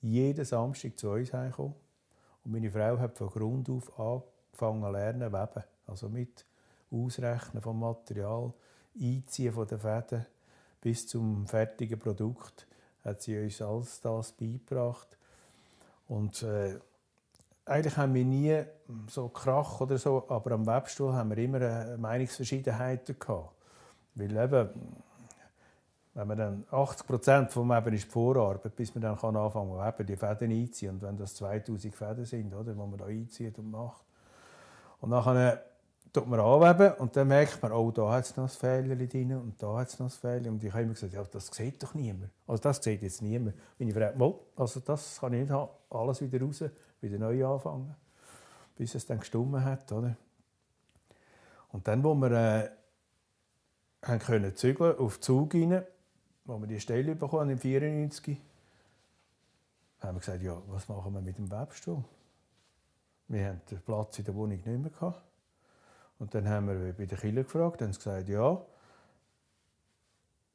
jeden 0.00 0.44
Samstag 0.44 0.98
zu 0.98 1.10
uns 1.10 1.32
heimgekommen. 1.32 1.74
Und 2.44 2.52
meine 2.52 2.70
Frau 2.70 2.98
hat 2.98 3.16
von 3.16 3.28
Grund 3.28 3.68
auf 3.70 3.98
angefangen 3.98 4.82
zu 4.82 4.90
lernen 4.90 5.32
weben. 5.32 5.64
Also 5.86 6.08
mit 6.08 6.44
Ausrechnen 6.90 7.62
vom 7.62 7.78
Material, 7.80 8.52
Einziehen 8.98 9.52
von 9.52 9.66
den 9.66 9.78
Fäden, 9.78 10.26
bis 10.86 11.04
zum 11.08 11.48
fertigen 11.48 11.98
Produkt 11.98 12.64
hat 13.04 13.20
sie 13.20 13.36
uns 13.36 13.60
alles 13.60 14.00
das 14.00 14.30
beigebracht. 14.30 15.18
Und 16.06 16.44
äh, 16.44 16.78
eigentlich 17.64 17.96
haben 17.96 18.14
wir 18.14 18.24
nie 18.24 18.62
so 19.08 19.28
Krach 19.28 19.80
oder 19.80 19.98
so, 19.98 20.24
aber 20.28 20.52
am 20.52 20.64
Webstuhl 20.64 21.12
haben 21.12 21.30
wir 21.30 21.38
immer 21.38 21.96
Meinungsverschiedenheiten 21.96 23.18
gehabt. 23.18 23.52
Weil 24.14 24.36
eben, 24.36 24.68
wenn 26.14 26.28
man 26.28 26.38
dann 26.38 26.64
80 26.70 27.04
Prozent 27.04 27.50
vom 27.50 27.68
Weben 27.68 27.92
ist 27.92 28.04
die 28.04 28.10
Vorarbeit, 28.10 28.76
bis 28.76 28.94
man 28.94 29.02
dann 29.02 29.16
kann 29.16 29.34
anfangen 29.34 29.76
kann, 29.76 30.06
die 30.06 30.14
Fäden 30.14 30.52
einziehen. 30.52 30.90
Und 30.90 31.02
wenn 31.02 31.16
das 31.16 31.34
2000 31.34 31.92
Fäden 31.96 32.24
sind, 32.24 32.54
oder, 32.54 32.74
die 32.74 32.78
man 32.78 32.96
da 32.96 33.06
einzieht 33.06 33.58
und 33.58 33.72
macht. 33.72 34.04
Und 35.00 35.10
dann 35.10 35.58
tut 36.12 36.26
man 36.26 36.40
anweben 36.40 36.94
und 36.98 37.16
dann 37.16 37.28
merkt 37.28 37.62
man, 37.62 37.72
oh, 37.72 37.90
da 37.90 38.12
hat 38.12 38.24
es 38.24 38.36
noch 38.36 38.44
ein 38.44 38.48
Fehler 38.48 38.96
drin 38.96 39.36
und 39.36 39.62
da 39.62 39.78
hat 39.78 39.88
es 39.88 39.98
noch 39.98 40.06
ein 40.06 40.10
Fehler. 40.10 40.50
Und 40.50 40.62
ich 40.64 40.72
habe 40.72 40.82
immer 40.82 40.94
gesagt, 40.94 41.12
ja, 41.12 41.22
das 41.24 41.48
sieht 41.48 41.82
doch 41.82 41.94
niemand. 41.94 42.30
Also 42.46 42.62
das 42.62 42.82
sieht 42.82 43.02
jetzt 43.02 43.22
niemand. 43.22 43.54
Meine 43.78 43.92
Frau, 43.92 44.46
also 44.56 44.80
das 44.80 45.20
kann 45.20 45.32
ich 45.34 45.40
nicht 45.42 45.50
haben. 45.50 45.70
Alles 45.90 46.20
wieder 46.20 46.40
raus, 46.44 46.64
wieder 47.00 47.18
neu 47.18 47.46
anfangen. 47.46 47.94
Bis 48.76 48.94
es 48.94 49.06
dann 49.06 49.20
gestummen 49.20 49.64
hat, 49.64 49.90
oder? 49.92 50.16
Und 51.72 51.86
dann, 51.88 52.02
wo 52.02 52.14
wir 52.14 52.30
äh, 52.30 52.70
haben 54.02 54.18
können 54.18 54.54
zügeln 54.56 54.98
auf 54.98 55.20
Zug 55.20 55.54
rein, 55.54 55.72
als 55.72 56.60
wir 56.60 56.66
die 56.66 56.80
Stelle 56.80 57.14
bekommen 57.14 57.50
im 57.50 57.58
94, 57.58 58.38
haben 60.00 60.16
wir 60.16 60.20
gesagt, 60.20 60.42
ja, 60.42 60.56
was 60.68 60.88
machen 60.88 61.12
wir 61.12 61.20
mit 61.20 61.38
dem 61.38 61.50
Webstuhl? 61.50 62.04
Wir 63.28 63.46
haben 63.48 63.60
den 63.70 63.80
Platz 63.80 64.18
in 64.18 64.24
der 64.24 64.34
Wohnung 64.34 64.56
nicht 64.56 64.66
mehr 64.66 64.90
gehabt. 64.90 65.22
Und 66.18 66.34
dann 66.34 66.48
haben 66.48 66.68
wir 66.68 66.92
bei 66.92 67.06
der 67.06 67.18
Kille 67.18 67.44
gefragt, 67.44 67.82
haben 67.82 67.92
sie 67.92 67.98
gesagt, 67.98 68.28
ja, 68.28 68.64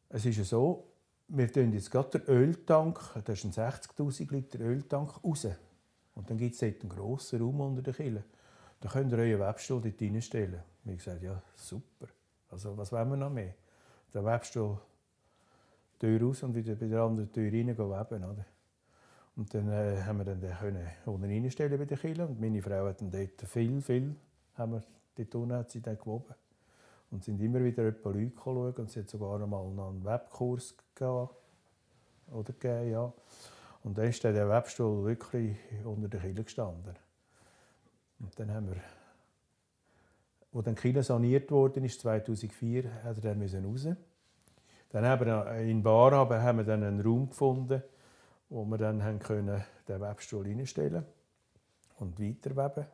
es 0.10 0.25
ist 0.25 0.38
ja 0.38 0.44
so, 0.44 0.88
wir 1.27 1.51
tun 1.51 1.72
jetzt 1.74 1.91
gerade 1.91 2.20
den 2.20 2.27
Öltank, 2.27 3.00
das 3.24 3.44
ist 3.44 3.58
ein 3.58 3.72
60'000 3.72 4.32
Liter 4.32 4.60
Öltank, 4.60 5.24
raus. 5.24 5.48
Und 6.15 6.30
dann 6.30 6.38
gibt 6.38 6.56
es 6.56 6.60
dort 6.60 6.82
einen 6.82 6.89
grossen 6.89 7.41
Raum 7.41 7.62
unter 7.62 7.82
der 7.82 7.94
Kille. 7.94 8.24
Da 8.82 8.89
könnt 8.89 9.12
ihr 9.12 9.18
euren 9.20 9.39
Webstuhl 9.39 9.82
dort 9.82 10.01
reinstellen. 10.01 10.62
Wir 10.84 10.91
haben 10.91 10.98
gesagt, 10.98 11.22
ja, 11.22 11.41
super. 11.56 12.08
Also 12.50 12.75
was 12.75 12.91
wollen 12.91 13.10
wir 13.10 13.18
noch 13.18 13.30
mehr? 13.30 13.53
Der 14.13 14.25
Webstuhl 14.25 14.77
Tür 16.01 16.20
raus 16.20 16.41
und 16.41 16.56
wieder 16.56 16.74
bei 16.75 16.88
der 16.88 17.01
anderen 17.01 17.32
Tür 17.32 17.51
rein 17.51 17.68
weben. 17.68 18.24
Oder? 18.24 18.46
Und 19.36 19.53
dann 19.53 19.70
äh, 19.70 20.01
haben 20.01 20.18
wir 20.18 20.25
dann 20.25 20.41
den 20.41 20.53
können 20.56 20.88
unten 21.06 21.25
reinstellen 21.25 21.77
bei 21.77 21.86
der 21.86 21.98
Kille. 21.98 22.25
Und 22.25 22.41
meine 22.41 22.62
Frau 22.62 22.88
hat 22.88 23.01
dann 23.01 23.12
dort 23.12 23.41
viel, 23.46 23.82
viel, 23.82 24.15
haben 24.56 24.74
wir, 24.74 24.84
dort 25.18 25.51
hat 25.51 25.72
sie 25.72 25.82
dann 25.82 25.98
gewoben. 25.98 26.36
Und 27.12 27.24
sind 27.24 27.41
immer 27.41 27.63
wieder 27.63 27.84
Leute 27.84 28.32
schauen 28.41 28.74
und 28.74 28.89
sie 28.89 29.01
hat 29.01 29.10
sogar 29.10 29.41
einmal 29.41 29.65
einen 29.65 30.06
Webkurs 30.06 30.75
gehabt, 30.96 31.36
oder 32.32 32.53
gegeben, 32.53 32.91
ja. 32.91 33.13
Und 33.84 33.98
dann 33.98 34.08
ist 34.08 34.24
der 34.24 34.50
Webstuhl 34.50 35.06
wirklich 35.06 35.58
unter 35.84 36.08
der 36.08 36.22
Kille 36.22 36.44
gestanden. 36.44 36.96
Und 38.20 38.39
dann 38.39 38.53
haben 38.53 38.70
wir, 38.70 38.77
als 40.53 40.65
dann 40.65 40.75
Kille 40.75 41.03
saniert 41.03 41.51
wurde, 41.51 41.86
2004, 41.86 43.03
hat 43.03 43.18
er 43.18 43.36
dann 43.36 43.65
raus 43.65 43.88
dann 44.91 45.06
haben 45.06 45.25
wir 45.25 45.51
in 45.56 45.82
Bar 45.82 46.12
haben 46.12 46.58
wir 46.58 46.65
dann 46.65 46.84
einen 46.84 47.00
Raum 47.00 47.30
gefunden, 47.30 47.82
wo 48.50 48.65
wir 48.65 48.77
dann 48.77 49.01
haben 49.01 49.20
können 49.20 49.63
den 49.88 50.01
Webstuhl 50.01 50.46
reinstellen 50.46 51.06
und 51.98 52.20
weiterweben. 52.20 52.86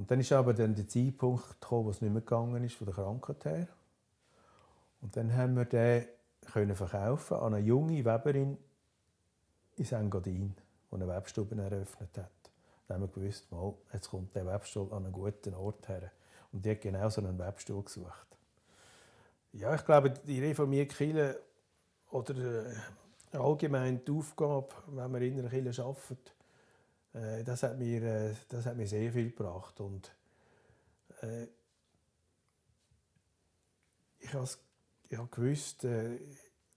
Und 0.00 0.10
dann 0.10 0.18
ist 0.18 0.32
aber 0.32 0.54
dann 0.54 0.74
der 0.74 0.88
Zeitpunkt 0.88 1.60
gekommen, 1.60 1.84
wo 1.84 1.90
es 1.90 2.00
nicht 2.00 2.10
mehr 2.10 2.22
gegangen 2.22 2.64
ist 2.64 2.74
von 2.74 2.86
der 2.86 2.94
Krankheit 2.94 3.44
her. 3.44 3.68
Und 5.02 5.14
dann 5.14 5.36
haben 5.36 5.56
wir 5.56 5.66
den 5.66 6.06
können 6.50 6.74
verkaufen 6.74 7.36
an 7.36 7.52
eine 7.52 7.66
junge 7.66 8.02
Weberin 8.02 8.56
in 9.76 9.84
St. 9.84 10.08
Godin, 10.08 10.56
die 10.90 10.94
eine 10.94 11.06
Webstube 11.06 11.54
eröffnet 11.54 12.16
hat. 12.16 12.30
Dann 12.88 12.94
haben 12.94 13.02
wir 13.02 13.08
gewusst, 13.08 13.52
mal, 13.52 13.74
jetzt 13.92 14.08
kommt 14.08 14.34
der 14.34 14.46
Webstuhl 14.46 14.90
an 14.90 15.04
einen 15.04 15.12
guten 15.12 15.52
Ort 15.52 15.86
her. 15.90 16.10
Und 16.50 16.64
die 16.64 16.70
hat 16.70 16.80
genau 16.80 17.10
so 17.10 17.20
einen 17.20 17.38
Webstuhl 17.38 17.82
gesucht. 17.82 18.38
Ja, 19.52 19.74
ich 19.74 19.84
glaube, 19.84 20.08
die 20.08 20.42
reformierte 20.42 20.94
Kirche 20.94 21.38
oder 22.10 22.64
äh, 22.64 23.36
allgemein 23.36 24.02
die 24.02 24.12
Aufgabe, 24.12 24.68
wenn 24.86 25.12
wir 25.12 25.20
in 25.20 25.40
einer 25.40 25.50
Kirche 25.50 25.84
arbeiten, 25.84 26.39
äh, 27.14 27.42
das, 27.44 27.62
hat 27.62 27.78
mir, 27.78 28.02
äh, 28.02 28.34
das 28.48 28.66
hat 28.66 28.76
mir 28.76 28.86
sehr 28.86 29.12
viel 29.12 29.30
gebracht. 29.30 29.80
Und, 29.80 30.10
äh, 31.22 31.46
ich 34.20 34.34
habe 34.34 34.48
hab 35.16 35.32
gewusst, 35.32 35.84
äh, 35.84 36.18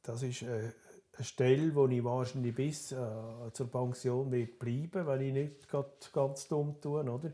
das 0.02 0.24
ist 0.24 0.42
äh, 0.44 0.72
eine 1.16 1.26
Stelle, 1.26 1.76
wo 1.76 1.88
ich 1.88 2.04
wahrscheinlich 2.04 2.56
bis 2.56 2.92
äh, 2.92 2.98
zur 3.54 3.72
Pension 3.72 4.32
wird 4.32 4.58
bleiben 4.58 5.06
wenn 5.06 5.22
ich 5.22 5.34
nicht 5.34 6.14
ganz 6.14 6.48
dumm 6.48 6.80
tue. 6.82 7.04
Oder? 7.04 7.32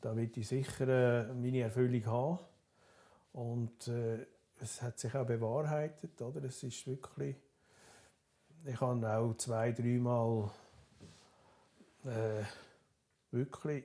Da 0.00 0.16
wird 0.16 0.36
ich 0.36 0.48
sicher 0.48 1.32
meine 1.34 1.60
Erfüllung 1.60 2.06
haben. 2.06 2.38
Und, 3.32 3.90
es 4.62 4.82
hat 4.82 4.98
sich 4.98 5.14
auch 5.14 5.26
bewahrheitet. 5.26 6.20
Oder? 6.20 6.44
Es 6.44 6.62
ist 6.62 6.86
wirklich, 6.86 7.36
ich 8.66 8.80
habe 8.80 9.08
auch 9.08 9.34
zwei, 9.36 9.72
dreimal 9.72 10.50
äh, 12.04 12.44
wirklich 13.30 13.84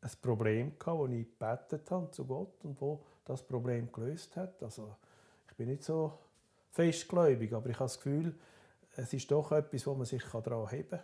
ein 0.00 0.10
Problem 0.20 0.78
gehabt, 0.78 0.98
wo 0.98 1.06
ich 1.06 1.26
gebetet 1.26 1.90
habe 1.90 2.10
zu 2.10 2.24
Gott 2.26 2.64
und 2.64 2.80
wo 2.80 3.00
das 3.24 3.42
Problem 3.42 3.90
gelöst 3.90 4.36
hat. 4.36 4.62
Also 4.62 4.96
ich 5.48 5.56
bin 5.56 5.68
nicht 5.68 5.82
so 5.82 6.18
festgläubig, 6.70 7.52
aber 7.52 7.70
ich 7.70 7.76
habe 7.76 7.86
das 7.86 7.96
Gefühl, 7.96 8.34
es 8.96 9.12
ist 9.12 9.30
doch 9.30 9.52
etwas, 9.52 9.86
wo 9.86 9.94
man 9.94 10.04
sich 10.04 10.22
daran 10.24 10.68
heben 10.68 10.90
kann, 10.90 11.00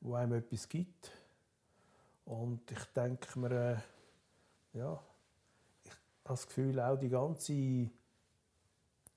wo 0.00 0.14
einem 0.14 0.34
etwas 0.34 0.68
gibt. 0.68 1.10
Und 2.26 2.70
ich 2.70 2.84
denke 2.94 3.38
mir, 3.38 3.50
äh, 3.50 4.78
ja, 4.78 5.02
das 6.24 6.46
Gefühl, 6.46 6.78
auch 6.80 6.98
die 6.98 7.08
ganze 7.08 7.90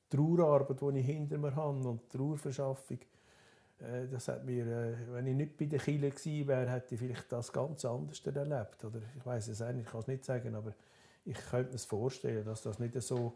Trauerarbeit, 0.10 0.82
die 0.82 1.00
ich 1.00 1.06
hinter 1.06 1.38
mir 1.38 1.56
habe 1.56 1.78
und 1.88 2.02
die 2.02 2.18
Trauerverschaffung, 2.18 3.00
das 4.12 4.28
hat 4.28 4.46
mir, 4.46 4.66
äh, 4.66 4.96
wenn 5.12 5.28
ich 5.28 5.36
nicht 5.36 5.58
bei 5.58 5.66
der 5.66 5.80
Kille 5.80 6.10
gewesen 6.10 6.48
wäre, 6.48 6.70
hätte 6.70 6.96
ich 6.96 7.00
vielleicht 7.02 7.32
das 7.32 7.52
ganz 7.52 7.84
anders 7.86 8.26
erlebt. 8.26 8.84
Oder 8.86 9.02
ich 9.18 9.26
weiß 9.26 9.50
es 9.50 9.62
eigentlich, 9.62 9.86
ich 9.86 9.92
kann 9.92 10.02
es 10.02 10.08
nicht 10.08 10.26
sagen, 10.26 10.56
aber 10.56 10.74
ich 11.26 11.38
könnte 11.38 11.74
mir 11.74 11.80
vorstellen, 11.80 12.46
dass 12.46 12.62
das 12.62 12.80
nicht 12.80 13.02
so 13.02 13.34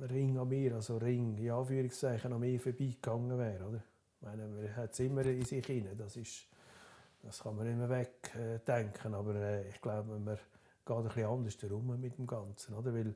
Ring 0.00 0.36
an 0.38 0.48
mir, 0.48 0.74
also 0.74 0.96
Ring, 0.96 1.36
in 1.38 1.50
Anführungszeichen, 1.50 2.32
an 2.32 2.40
mir 2.40 2.58
vorbeigegangen 2.58 3.38
wäre. 3.38 3.64
Oder? 3.64 3.82
Ich 4.20 4.26
meine, 4.26 4.46
man 4.48 4.76
hat 4.76 4.92
es 4.92 5.00
immer 5.00 5.24
in 5.24 5.44
sich 5.44 5.64
hinein. 5.66 5.96
Das, 5.96 6.16
ist, 6.16 6.46
das 7.22 7.40
kann 7.40 7.56
man 7.56 7.66
immer 7.66 7.88
wegdenken. 7.88 9.12
Äh, 9.12 9.16
aber 9.16 9.34
äh, 9.36 9.68
ich 9.68 9.80
glaube, 9.80 10.18
man 10.18 10.36
geht 10.84 10.96
ein 10.96 11.04
bisschen 11.04 11.26
anders 11.26 11.62
herum 11.62 12.00
mit 12.00 12.18
dem 12.18 12.26
Ganzen. 12.26 12.74
Oder? 12.74 12.92
Weil 12.92 13.14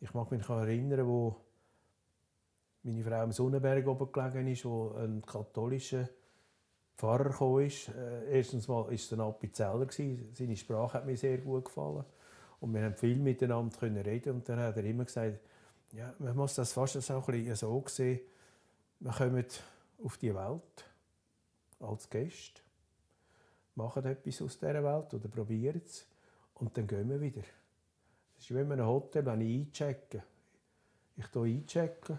ich 0.00 0.12
mag 0.14 0.30
mich 0.30 0.48
erinnern, 0.48 1.06
wo 1.06 1.36
meine 2.88 3.04
Frau 3.04 3.22
im 3.24 3.32
Sonnenberg 3.32 3.86
oben 3.86 4.10
gelegen 4.12 4.48
ist, 4.48 4.64
wo 4.64 4.92
ein 4.92 5.22
katholischer 5.24 6.08
Pfarrer 6.96 7.30
kam. 7.30 7.58
Äh, 7.60 8.38
erstens 8.38 8.68
war 8.68 8.90
es 8.90 9.12
ein 9.12 9.20
Appenzeller. 9.20 9.86
Seine 9.90 10.56
Sprache 10.56 10.94
hat 10.94 11.06
mir 11.06 11.16
sehr 11.16 11.38
gut 11.38 11.66
gefallen. 11.66 12.04
Und 12.60 12.74
wir 12.74 12.82
haben 12.82 12.94
viel 12.94 13.16
miteinander 13.16 13.76
können 13.76 13.98
reden 14.02 14.34
und 14.34 14.48
dann 14.48 14.58
hat 14.58 14.76
er 14.76 14.84
immer 14.84 15.04
gesagt, 15.04 15.38
ja, 15.92 16.12
man 16.18 16.36
muss 16.36 16.54
das 16.54 16.72
fast 16.72 17.00
so, 17.00 17.14
ein 17.14 17.24
bisschen 17.24 17.54
so 17.54 17.84
sehen, 17.86 18.20
wir 19.00 19.12
kommen 19.12 19.44
auf 20.04 20.16
die 20.18 20.34
Welt 20.34 20.84
als 21.78 22.10
Gäste, 22.10 22.60
machen 23.76 24.04
etwas 24.04 24.42
aus 24.42 24.58
dieser 24.58 24.82
Welt 24.82 25.14
oder 25.14 25.28
probieren 25.28 25.80
es 25.86 26.04
und 26.54 26.76
dann 26.76 26.88
gehen 26.88 27.08
wir 27.08 27.20
wieder. 27.20 27.42
Das 28.34 28.44
ist 28.44 28.54
wie 28.54 28.60
in 28.60 28.72
einem 28.72 28.86
Hotel, 28.86 29.24
wenn 29.24 29.40
ich 29.40 29.66
einchecke. 29.66 30.24
Ich 31.16 31.26
hier 31.32 31.42
einchecken, 31.42 32.18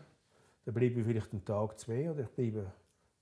dann 0.65 0.73
bleibe 0.73 0.99
ich 0.99 1.05
vielleicht 1.05 1.31
einen 1.31 1.45
Tag, 1.45 1.79
zwei 1.79 2.09
oder 2.09 2.21
ich 2.21 2.29
bleibe 2.29 2.71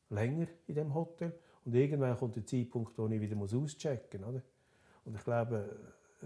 länger 0.10 0.48
in 0.68 0.76
dem 0.76 0.94
Hotel. 0.94 1.34
Und 1.66 1.76
irgendwann 1.76 2.18
kommt 2.18 2.36
der 2.36 2.46
Zeitpunkt, 2.46 2.98
wo 2.98 3.08
ich 3.08 3.22
wieder 3.22 3.38
auschecken 3.38 4.22
muss. 4.22 4.30
Oder? 4.30 4.42
Und 5.06 5.16
ich 5.16 5.24
glaube, 5.24 5.78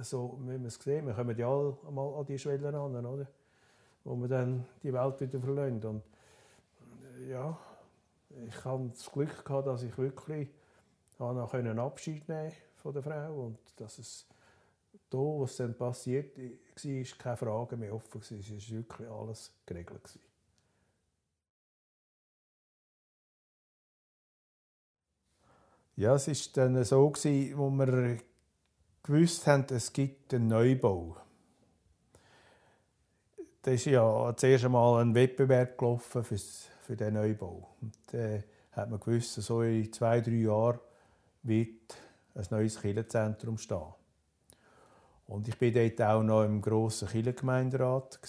so 0.01 0.39
wie 0.41 0.59
wir 0.59 0.67
es 0.67 0.75
sehen, 0.75 1.07
wir 1.07 1.13
kommen 1.13 1.37
ja 1.37 1.49
alle 1.49 1.77
mal 1.89 2.19
an 2.19 2.25
die 2.25 2.37
Schwelle 2.37 2.73
ran, 2.73 3.05
oder? 3.05 3.27
wo 4.03 4.15
wir 4.15 4.27
dann 4.27 4.65
die 4.83 4.93
Welt 4.93 5.21
wieder 5.21 5.39
verlassen. 5.39 5.83
Und 5.83 6.03
ja, 7.29 7.57
ich 8.47 8.65
hatte 8.65 8.89
das 8.89 9.11
Glück 9.11 9.45
gehabt, 9.45 9.67
dass 9.67 9.83
ich 9.83 9.97
wirklich 9.97 10.49
Abschied 11.79 12.27
nehmen 12.27 12.51
von 12.75 12.93
der 12.93 13.03
Frau 13.03 13.45
und 13.45 13.59
dass 13.75 13.99
es 13.99 14.27
da, 15.09 15.17
was 15.17 15.57
dann 15.57 15.75
passiert 15.75 16.37
war, 16.37 17.17
keine 17.17 17.37
Frage 17.37 17.77
mehr 17.77 17.93
offen. 17.93 18.21
Es 18.21 18.31
war 18.31 18.77
wirklich 18.77 19.09
alles 19.09 19.51
geregelt. 19.65 20.19
Ja, 26.01 26.15
es 26.15 26.27
war 26.27 26.35
dann 26.55 26.83
so, 26.83 27.13
wo 27.13 27.69
wir 27.69 28.17
gewusst 29.03 29.45
haben, 29.45 29.67
es 29.69 29.93
gibt 29.93 30.33
einen 30.33 30.47
Neubau. 30.47 31.15
Da 33.61 33.69
ist 33.69 33.85
ja 33.85 34.33
zuerst 34.35 34.65
einmal 34.65 34.99
ein 34.99 35.13
Wettbewerb 35.13 35.77
gelaufen 35.77 36.23
für, 36.23 36.39
für 36.39 36.95
den 36.95 37.13
Neubau. 37.13 37.75
Und 37.79 37.93
dann 38.07 38.43
hat 38.71 38.89
man 38.89 38.99
gewusst, 38.99 39.35
so 39.35 39.61
in 39.61 39.93
zwei, 39.93 40.21
drei 40.21 40.37
Jahren 40.37 40.79
wird 41.43 41.95
ein 42.33 42.47
neues 42.49 42.81
Kirchenzentrum 42.81 43.59
stehen. 43.59 43.93
Und 45.27 45.47
ich 45.49 45.61
war 45.61 45.69
dort 45.69 46.01
auch 46.01 46.23
noch 46.23 46.45
im 46.45 46.63
grossen 46.63 47.09
Kirchengemeinderat 47.09 48.19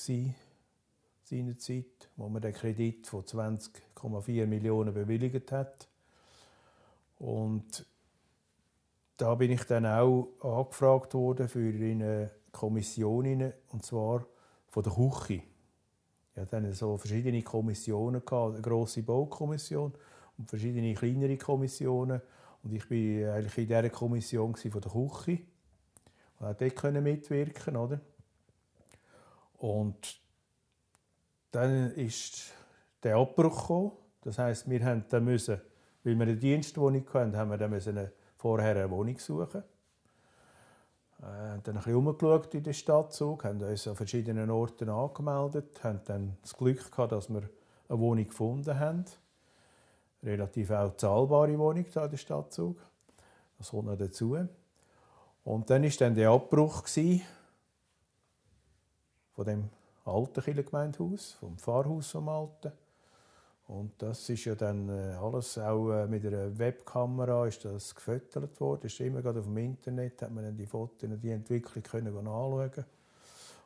seinerzeit, 1.25 2.11
wo 2.17 2.29
man 2.29 2.43
den 2.43 2.53
Kredit 2.53 3.07
von 3.07 3.23
20,4 3.23 4.45
Millionen 4.45 4.93
bewilligt 4.93 5.51
hat. 5.53 5.89
Und 7.23 7.87
da 9.17 9.37
bin 9.37 9.53
ich 9.53 9.63
dann 9.63 9.87
auch 9.87 10.33
angefragt 10.41 11.15
worden 11.15 11.49
für 11.49 11.61
eine 11.61 12.33
Kommission, 12.51 13.53
und 13.69 13.85
zwar 13.85 14.27
von 14.69 14.83
der 14.83 14.93
Küche. 14.93 15.45
Ich 16.35 16.41
hatte 16.41 16.61
dann 16.61 16.73
so 16.73 16.97
verschiedene 16.97 17.41
Kommissionen, 17.43 18.23
eine 18.27 18.61
grosse 18.61 19.05
Baukommission 19.05 19.93
und 20.37 20.51
verschiedene 20.51 20.95
kleinere 20.95 21.37
Kommissionen. 21.37 22.21
Und 22.65 22.73
ich 22.73 22.91
war 22.91 23.35
eigentlich 23.35 23.59
in 23.59 23.67
dieser 23.69 23.91
Kommission 23.91 24.57
von 24.57 24.81
der 24.81 24.91
Küche. 24.91 25.43
Und 26.41 26.47
auch 26.47 26.55
dort 26.55 27.03
mitwirken 27.05 27.77
oder? 27.77 28.01
Und 29.59 30.21
dann 31.53 31.93
ist 31.93 32.53
der 33.01 33.15
Abbruch 33.15 33.61
gekommen. 33.61 33.93
Das 34.23 34.39
heisst, 34.39 34.69
wir 34.69 34.85
haben 34.85 35.05
dann 35.09 35.25
weil 36.05 36.17
wir 36.17 36.23
eine 36.23 36.37
Dienstwohnung 36.37 37.07
hatten, 37.13 37.37
haben 37.37 37.51
wir 37.51 37.59
dann 37.59 37.71
müssen 37.71 38.11
vorher 38.37 38.77
eine 38.77 38.91
Wohnung 38.91 39.19
suchen. 39.19 39.63
Wir 41.19 41.29
äh, 41.29 41.51
haben 41.51 41.63
dann 41.63 41.77
ein 41.77 41.83
bisschen 41.83 41.95
umgeschaut 41.95 42.55
in 42.55 42.65
der 42.65 42.73
Stadtzug, 42.73 43.45
haben 43.45 43.63
uns 43.63 43.87
an 43.87 43.95
verschiedenen 43.95 44.51
Orten 44.51 44.89
angemeldet, 44.89 45.83
haben 45.85 46.01
dann 46.05 46.37
das 46.43 46.57
Glück 46.57 46.91
gehabt, 46.91 47.13
dass 47.13 47.29
wir 47.29 47.49
eine 47.89 48.01
Wohnung 48.01 48.27
gefunden 48.27 48.79
haben. 48.79 49.05
Relativ 50.23 50.71
auch 50.73 50.97
zahlbare 50.97 51.57
Wohnung 51.59 51.85
hier 51.85 52.05
in 52.05 52.11
der 52.11 52.17
Stadtzug. 52.17 52.77
Das 53.59 53.71
kommt 53.71 53.87
noch 53.87 53.97
dazu. 53.97 54.37
Und 55.45 55.71
dann 55.71 55.83
war 55.85 55.91
dann 55.99 56.15
der 56.15 56.31
Abbruch 56.31 56.87
von 59.35 59.45
dem 59.45 59.71
alten 60.05 60.43
Kirchengemeindehaus, 60.43 61.33
vom 61.39 61.57
Pfarrhaus 61.59 62.11
vom 62.11 62.29
Alten. 62.29 62.73
Und 63.69 63.93
das 63.99 64.29
ist 64.29 64.45
ja 64.45 64.55
dann 64.55 64.89
äh, 64.89 65.15
alles 65.15 65.57
auch 65.57 65.93
äh, 65.93 66.07
mit 66.07 66.27
einer 66.27 66.59
Webkamera 66.59 67.47
ist 67.47 67.65
das 67.65 67.95
gefüttert 67.95 68.61
worden. 68.61 68.87
Ist 68.87 69.01
immer 69.01 69.23
gerade 69.23 69.41
auf 69.41 69.47
dem 69.47 69.57
Internet, 69.57 70.21
hat 70.23 70.33
man 70.33 70.45
dann 70.45 70.57
die 70.57 70.67
Fotos 70.67 71.09
und 71.09 71.23
die 71.23 71.31
Entwicklung 71.31 71.83
können 71.83 72.17
anschauen. 72.17 72.85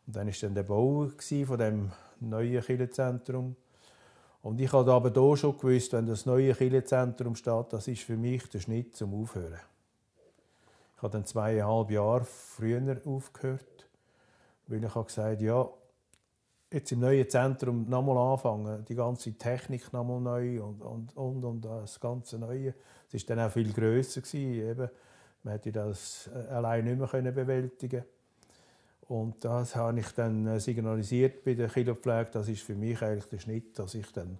Und 0.06 0.16
dann 0.16 0.28
ist 0.28 0.42
dann 0.42 0.54
der 0.54 0.62
Bau 0.62 1.08
von 1.08 1.58
dem 1.58 1.90
neuen 2.20 2.62
Kirchenzentrum. 2.62 3.56
Und 4.42 4.60
ich 4.60 4.72
habe 4.72 4.92
aber 4.92 5.10
hier 5.10 5.36
schon 5.36 5.58
gewusst, 5.58 5.92
wenn 5.92 6.06
das 6.06 6.24
neue 6.24 6.54
Kirchenzentrum 6.54 7.34
steht, 7.34 7.72
das 7.72 7.88
ist 7.88 8.02
für 8.02 8.16
mich 8.16 8.48
der 8.48 8.60
Schnitt 8.60 8.94
zum 8.94 9.12
Aufhören. 9.20 9.58
Ich 10.96 11.02
habe 11.02 11.12
dann 11.12 11.24
zweieinhalb 11.24 11.90
Jahre 11.90 12.24
früher 12.24 13.00
aufgehört, 13.04 13.88
weil 14.68 14.84
ich 14.84 14.94
habe 14.94 15.06
gesagt 15.06 15.42
ja, 15.42 15.68
jetzt 16.72 16.92
im 16.92 17.00
neuen 17.00 17.28
Zentrum 17.28 17.88
nochmal 17.88 18.32
anfangen, 18.32 18.84
die 18.84 18.94
ganze 18.94 19.32
Technik 19.34 19.92
nochmal 19.92 20.20
neu 20.20 20.62
und, 20.62 20.82
und, 20.82 21.16
und, 21.16 21.44
und 21.44 21.64
das 21.64 22.00
ganze 22.00 22.38
Neue. 22.38 22.74
Es 23.12 23.28
war 23.28 23.36
dann 23.36 23.46
auch 23.46 23.52
viel 23.52 23.72
grösser. 23.72 24.20
Gewesen, 24.20 24.68
eben. 24.68 24.90
Man 25.42 25.52
hätte 25.52 25.70
das 25.70 26.28
äh, 26.34 26.52
allein 26.52 26.84
nicht 26.84 26.98
mehr 26.98 27.32
bewältigen 27.32 28.04
Und 29.08 29.44
das 29.44 29.76
habe 29.76 30.00
ich 30.00 30.08
dann 30.10 30.46
äh, 30.46 30.58
signalisiert 30.58 31.44
bei 31.44 31.54
der 31.54 31.68
Kinderpflege, 31.68 32.30
das 32.32 32.48
ist 32.48 32.62
für 32.62 32.74
mich 32.74 33.00
eigentlich 33.00 33.28
der 33.28 33.38
Schnitt, 33.38 33.78
dass 33.78 33.94
ich 33.94 34.10
dann 34.12 34.38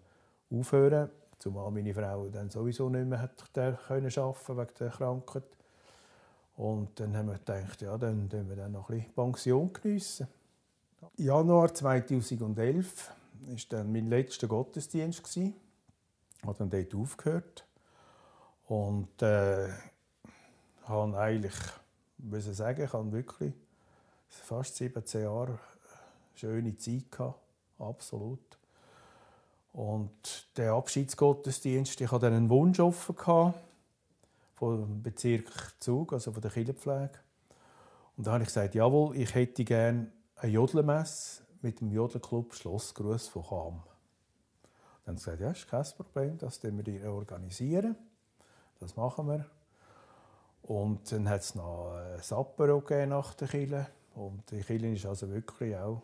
aufhöre, 0.51 1.11
zumal 1.39 1.71
meine 1.71 1.95
Frau 1.95 2.29
dann 2.29 2.51
sowieso 2.51 2.89
nicht 2.89 3.07
mehr 3.07 3.23
hat 3.23 3.53
können 3.55 4.11
arbeiten 4.19 4.57
wegen 4.57 4.75
der 4.81 4.91
Krankheit. 4.91 5.45
Und 6.57 6.99
dann 6.99 7.17
haben 7.17 7.29
wir 7.29 7.35
gedacht, 7.35 7.83
ja, 7.83 7.97
dann 7.99 8.29
können 8.29 8.49
wir 8.49 8.57
dann 8.57 8.73
noch 8.73 8.89
ein 8.91 8.97
bisschen 8.97 9.13
Pension 9.15 9.73
geniessen. 9.73 10.27
Januar 11.17 11.75
2011 11.75 13.13
war 13.47 13.57
dann 13.69 13.93
mein 13.93 14.09
letzter 14.09 14.47
Gottesdienst. 14.49 15.37
Ich 15.37 15.53
habe 16.43 16.59
dann 16.59 16.71
dort 16.71 16.95
aufgehört. 16.95 17.67
Und 18.67 19.23
äh, 19.23 19.69
habe 20.85 21.19
eigentlich, 21.19 21.55
muss 22.19 22.47
ich 22.47 22.57
sagen, 22.57 22.83
ich 22.83 22.93
habe 22.93 23.13
wirklich 23.13 23.53
fast 24.29 24.77
17 24.77 25.23
Jahre 25.23 25.53
eine 25.53 25.59
schöne 26.35 26.77
Zeit 26.77 27.11
gehabt. 27.11 27.41
Absolut. 27.79 28.59
Und 29.73 30.49
der 30.57 30.73
Abschiedsgottesdienst, 30.73 32.01
ich 32.01 32.11
hatte 32.11 32.27
einen 32.27 32.49
Wunsch 32.49 32.81
offen 32.81 33.15
gehabt, 33.15 33.59
vom 34.55 35.03
Bezirk 35.03 35.75
Zug, 35.81 36.15
also 36.15 36.33
von 36.33 36.41
der 36.41 36.51
Kirchenpflege. 36.51 37.11
Und 38.17 38.27
da 38.27 38.33
habe 38.33 38.43
ich 38.43 38.49
gesagt, 38.49 38.75
jawohl, 38.75 39.17
ich 39.17 39.35
hätte 39.35 39.65
gerne 39.65 40.11
eine 40.37 40.53
Jodlermesse 40.53 41.43
mit 41.63 41.81
dem 41.81 41.91
Jodlerclub 41.91 42.55
Schlossgruß 42.55 43.29
von 43.29 43.43
Cham. 43.43 43.83
Dann 45.05 45.15
haben 45.15 45.19
sie 45.19 45.31
gesagt, 45.31 45.41
ja, 45.41 45.51
ist 45.51 45.69
kein 45.69 45.97
Problem, 45.97 46.39
das 46.39 46.63
wir 46.63 47.13
organisieren. 47.13 47.97
Das 48.79 48.97
machen 48.97 49.29
wir. 49.29 49.47
Und 50.63 51.11
dann 51.11 51.29
hat 51.29 51.41
es 51.41 51.55
noch 51.55 51.95
ein 51.95 52.37
Apero 52.37 52.83
nach 53.07 53.35
der 53.35 53.49
Kille. 53.49 53.87
Und 54.15 54.51
die 54.51 54.61
Kille 54.61 55.03
war 55.03 55.11
also 55.11 55.31
wirklich 55.31 55.77
auch 55.77 56.03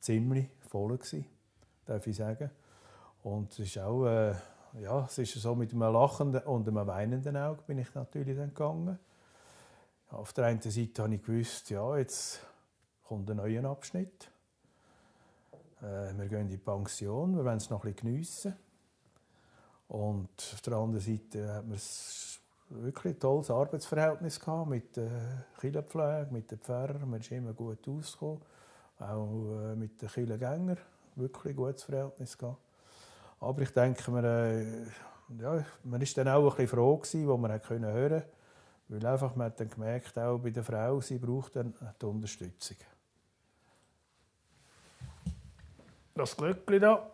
ziemlich 0.00 0.48
voll, 0.68 0.96
gewesen, 0.96 1.26
darf 1.84 2.06
ich 2.06 2.16
sagen. 2.16 2.50
Und 3.22 3.52
es 3.52 3.58
ist 3.58 3.78
auch, 3.78 4.06
äh, 4.06 4.34
ja, 4.80 5.04
es 5.04 5.18
ist 5.18 5.34
so 5.34 5.54
mit 5.54 5.72
einem 5.72 5.92
lachenden 5.92 6.42
und 6.42 6.66
einem 6.66 6.86
weinenden 6.86 7.36
Auge 7.36 7.62
bin 7.66 7.78
ich 7.78 7.94
natürlich 7.94 8.36
dann 8.36 8.48
gegangen. 8.48 8.98
Auf 10.10 10.32
der 10.32 10.46
einen 10.46 10.60
Seite 10.60 11.02
habe 11.02 11.14
ich 11.14 11.22
gewusst, 11.22 11.70
ja, 11.70 11.96
jetzt 11.96 12.40
kommt 13.04 13.30
ein 13.30 13.36
neuer 13.36 13.64
Abschnitt. 13.64 14.30
Äh, 15.80 16.16
wir 16.16 16.28
gehen 16.28 16.42
in 16.42 16.48
die 16.48 16.58
Pension, 16.58 17.36
wir 17.36 17.44
wollen 17.44 17.56
es 17.56 17.70
noch 17.70 17.84
ein 17.84 17.92
bisschen 17.92 18.08
geniessen. 18.08 18.56
Und 19.88 20.30
auf 20.54 20.60
der 20.62 20.74
anderen 20.74 21.00
Seite 21.00 21.52
hat 21.52 21.66
man 21.66 21.78
wirklich 22.70 23.14
ein 23.14 23.20
tolles 23.20 23.50
Arbeitsverhältnis 23.50 24.40
gehabt 24.40 24.70
mit 24.70 24.96
der 24.96 25.44
Kirchenpflege, 25.60 26.28
mit 26.30 26.50
den 26.50 26.58
Pfarrern. 26.58 27.10
Man 27.10 27.20
ist 27.20 27.30
immer 27.30 27.52
gut 27.52 27.86
ausgekommen. 27.86 28.40
Auch 28.98 29.72
äh, 29.72 29.74
mit 29.74 30.00
den 30.00 30.08
Kirchengängern 30.08 30.78
wirklich 31.16 31.52
ein 31.52 31.56
gutes 31.56 31.82
Verhältnis 31.82 32.38
gehabt. 32.38 32.58
Aber 33.40 33.60
ich 33.62 33.70
denke, 33.70 34.10
man, 34.10 34.24
äh, 34.24 34.62
ja, 35.40 35.64
man 35.84 36.00
ist 36.00 36.16
dann 36.16 36.28
auch 36.28 36.42
ein 36.42 36.48
bisschen 36.50 36.68
froh 36.68 36.96
gewesen, 36.96 37.26
wo 37.26 37.36
man 37.36 37.50
hören 37.50 37.60
konnte. 37.60 38.24
Weil 38.88 39.06
einfach, 39.06 39.34
man 39.34 39.46
hat 39.46 39.60
dann 39.60 39.68
gemerkt, 39.68 40.18
auch 40.18 40.38
bei 40.38 40.50
der 40.50 40.64
Frau, 40.64 41.00
sie 41.00 41.18
braucht 41.18 41.56
dann 41.56 41.74
die 42.00 42.06
Unterstützung. 42.06 42.76
Das 46.14 46.36
Glöckchen 46.36 46.80
da. 46.80 47.10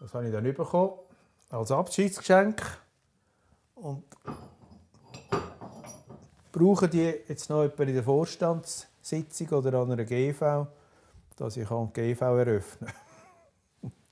Das 0.00 0.14
habe 0.14 0.26
ich 0.26 0.32
dann 0.32 0.44
bekommen 0.44 0.98
als 1.50 1.70
Abschiedsgeschenk. 1.70 2.60
Und 3.76 4.04
brauchen 6.50 6.90
die 6.90 7.14
jetzt 7.28 7.48
noch 7.50 7.62
jemand 7.62 7.80
in 7.80 7.94
der 7.94 8.02
Vorstandssitzung 8.02 9.48
oder 9.48 9.80
an 9.80 9.92
einer 9.92 10.04
GV, 10.04 10.66
dass 11.36 11.56
ich 11.56 11.68
die 11.68 11.92
GV 11.92 12.20
eröffnen 12.20 12.90
kann. 12.90 13.92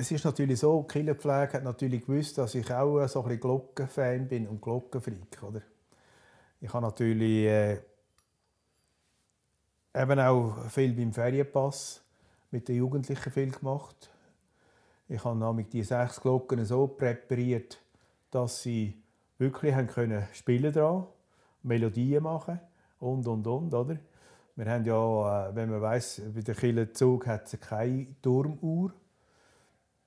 Es 0.00 0.12
ist 0.12 0.24
natürlich 0.24 0.60
so, 0.60 0.82
die 0.82 0.92
Killerpflege 0.92 1.54
hat 1.54 1.64
natürlich 1.64 2.06
gewusst, 2.06 2.38
dass 2.38 2.54
ich 2.54 2.72
auch 2.72 3.04
so 3.08 3.24
ein 3.24 3.40
Glockenfan 3.40 4.28
bin 4.28 4.46
und 4.46 4.62
Glockenfreak. 4.62 5.42
Oder? 5.42 5.60
Ich 6.60 6.72
habe 6.72 6.86
natürlich 6.86 7.46
äh, 7.46 7.80
eben 9.98 10.20
auch 10.20 10.56
viel 10.68 10.92
beim 10.92 11.12
Ferienpass 11.12 12.00
mit 12.50 12.68
den 12.68 12.76
Jugendlichen 12.76 13.32
viel 13.32 13.50
gemacht. 13.50 14.10
Ich 15.08 15.24
habe 15.24 15.38
nämlich 15.38 15.68
die 15.68 15.82
sechs 15.82 16.20
Glocken 16.20 16.64
so 16.64 16.86
präpariert, 16.86 17.78
dass 18.30 18.62
sie 18.62 18.94
wirklich 19.38 19.74
haben 19.74 19.88
können 19.88 20.26
spielen 20.32 20.72
dran, 20.72 21.06
Melodien 21.62 22.22
machen 22.22 22.60
und 23.00 23.26
und 23.26 23.46
und, 23.46 23.74
oder? 23.74 23.96
Wir 24.54 24.66
haben 24.66 24.84
ja, 24.84 25.48
äh, 25.48 25.54
wenn 25.54 25.70
man 25.70 25.80
weiß, 25.80 26.22
bei 26.34 26.40
der 26.40 26.54
Kille 26.54 26.92
Zug 26.92 27.26
hat 27.26 27.52
es 27.52 27.60
keine 27.60 28.08
Turmuhr. 28.20 28.92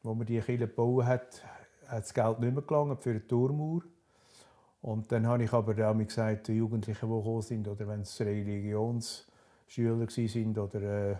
Wo 0.04 0.14
man 0.14 0.26
die 0.26 0.42
Kille 0.42 0.68
gebaut 0.68 1.06
hat, 1.06 1.42
hat 1.88 2.04
das 2.04 2.14
Geld 2.14 2.40
nicht 2.40 2.54
mehr 2.54 2.64
gelangt 2.64 3.02
für 3.02 3.12
eine 3.12 3.26
Turmuhr. 3.26 3.84
Und 4.82 5.12
dann 5.12 5.26
habe 5.28 5.44
ich 5.44 5.54
aber 5.54 5.90
auch 5.90 5.98
gesagt, 5.98 6.48
die 6.48 6.54
Jugendlichen, 6.54 7.08
die 7.08 7.16
gekommen 7.16 7.42
sind, 7.42 7.68
oder 7.68 7.88
wenn 7.88 8.02
es 8.02 8.20
Religions 8.20 9.31
Schüler 9.72 10.06
sind 10.10 10.58
oder 10.58 10.82
äh, 10.82 11.16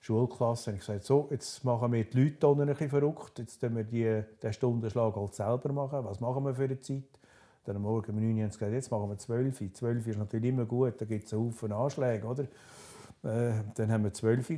Schulklassen, 0.00 0.72
habe 0.72 0.80
ich 0.80 0.86
gesagt, 0.86 1.04
so, 1.04 1.28
jetzt 1.30 1.64
machen 1.64 1.92
wir 1.92 2.02
die 2.02 2.20
Leute 2.20 2.48
ein 2.48 2.66
bisschen 2.66 2.90
verrückt, 2.90 3.38
jetzt 3.38 3.62
machen 3.62 3.76
wir 3.76 3.84
die, 3.84 4.24
den 4.42 4.52
Stundenschlag 4.52 5.14
halt 5.14 5.34
selber 5.34 5.72
machen. 5.72 6.04
Was 6.04 6.20
machen 6.20 6.44
wir 6.44 6.54
für 6.54 6.64
eine 6.64 6.80
Zeit? 6.80 7.04
Dann 7.64 7.76
am 7.76 7.82
Morgen 7.82 8.10
um 8.10 8.16
9 8.16 8.36
Uhr 8.36 8.42
haben 8.42 8.50
sie 8.50 8.58
gesagt, 8.58 8.72
jetzt 8.72 8.90
machen 8.90 9.08
wir 9.08 9.18
12 9.18 9.72
12 9.72 10.06
ist 10.08 10.18
natürlich 10.18 10.50
immer 10.50 10.64
gut, 10.64 11.00
da 11.00 11.04
gibt 11.04 11.26
es 11.26 11.32
einen 11.32 11.46
Haufen 11.46 11.72
Anschläge, 11.72 12.26
oder? 12.26 12.42
Äh, 13.22 13.62
dann 13.76 13.92
haben 13.92 14.02
wir 14.02 14.12
12 14.12 14.52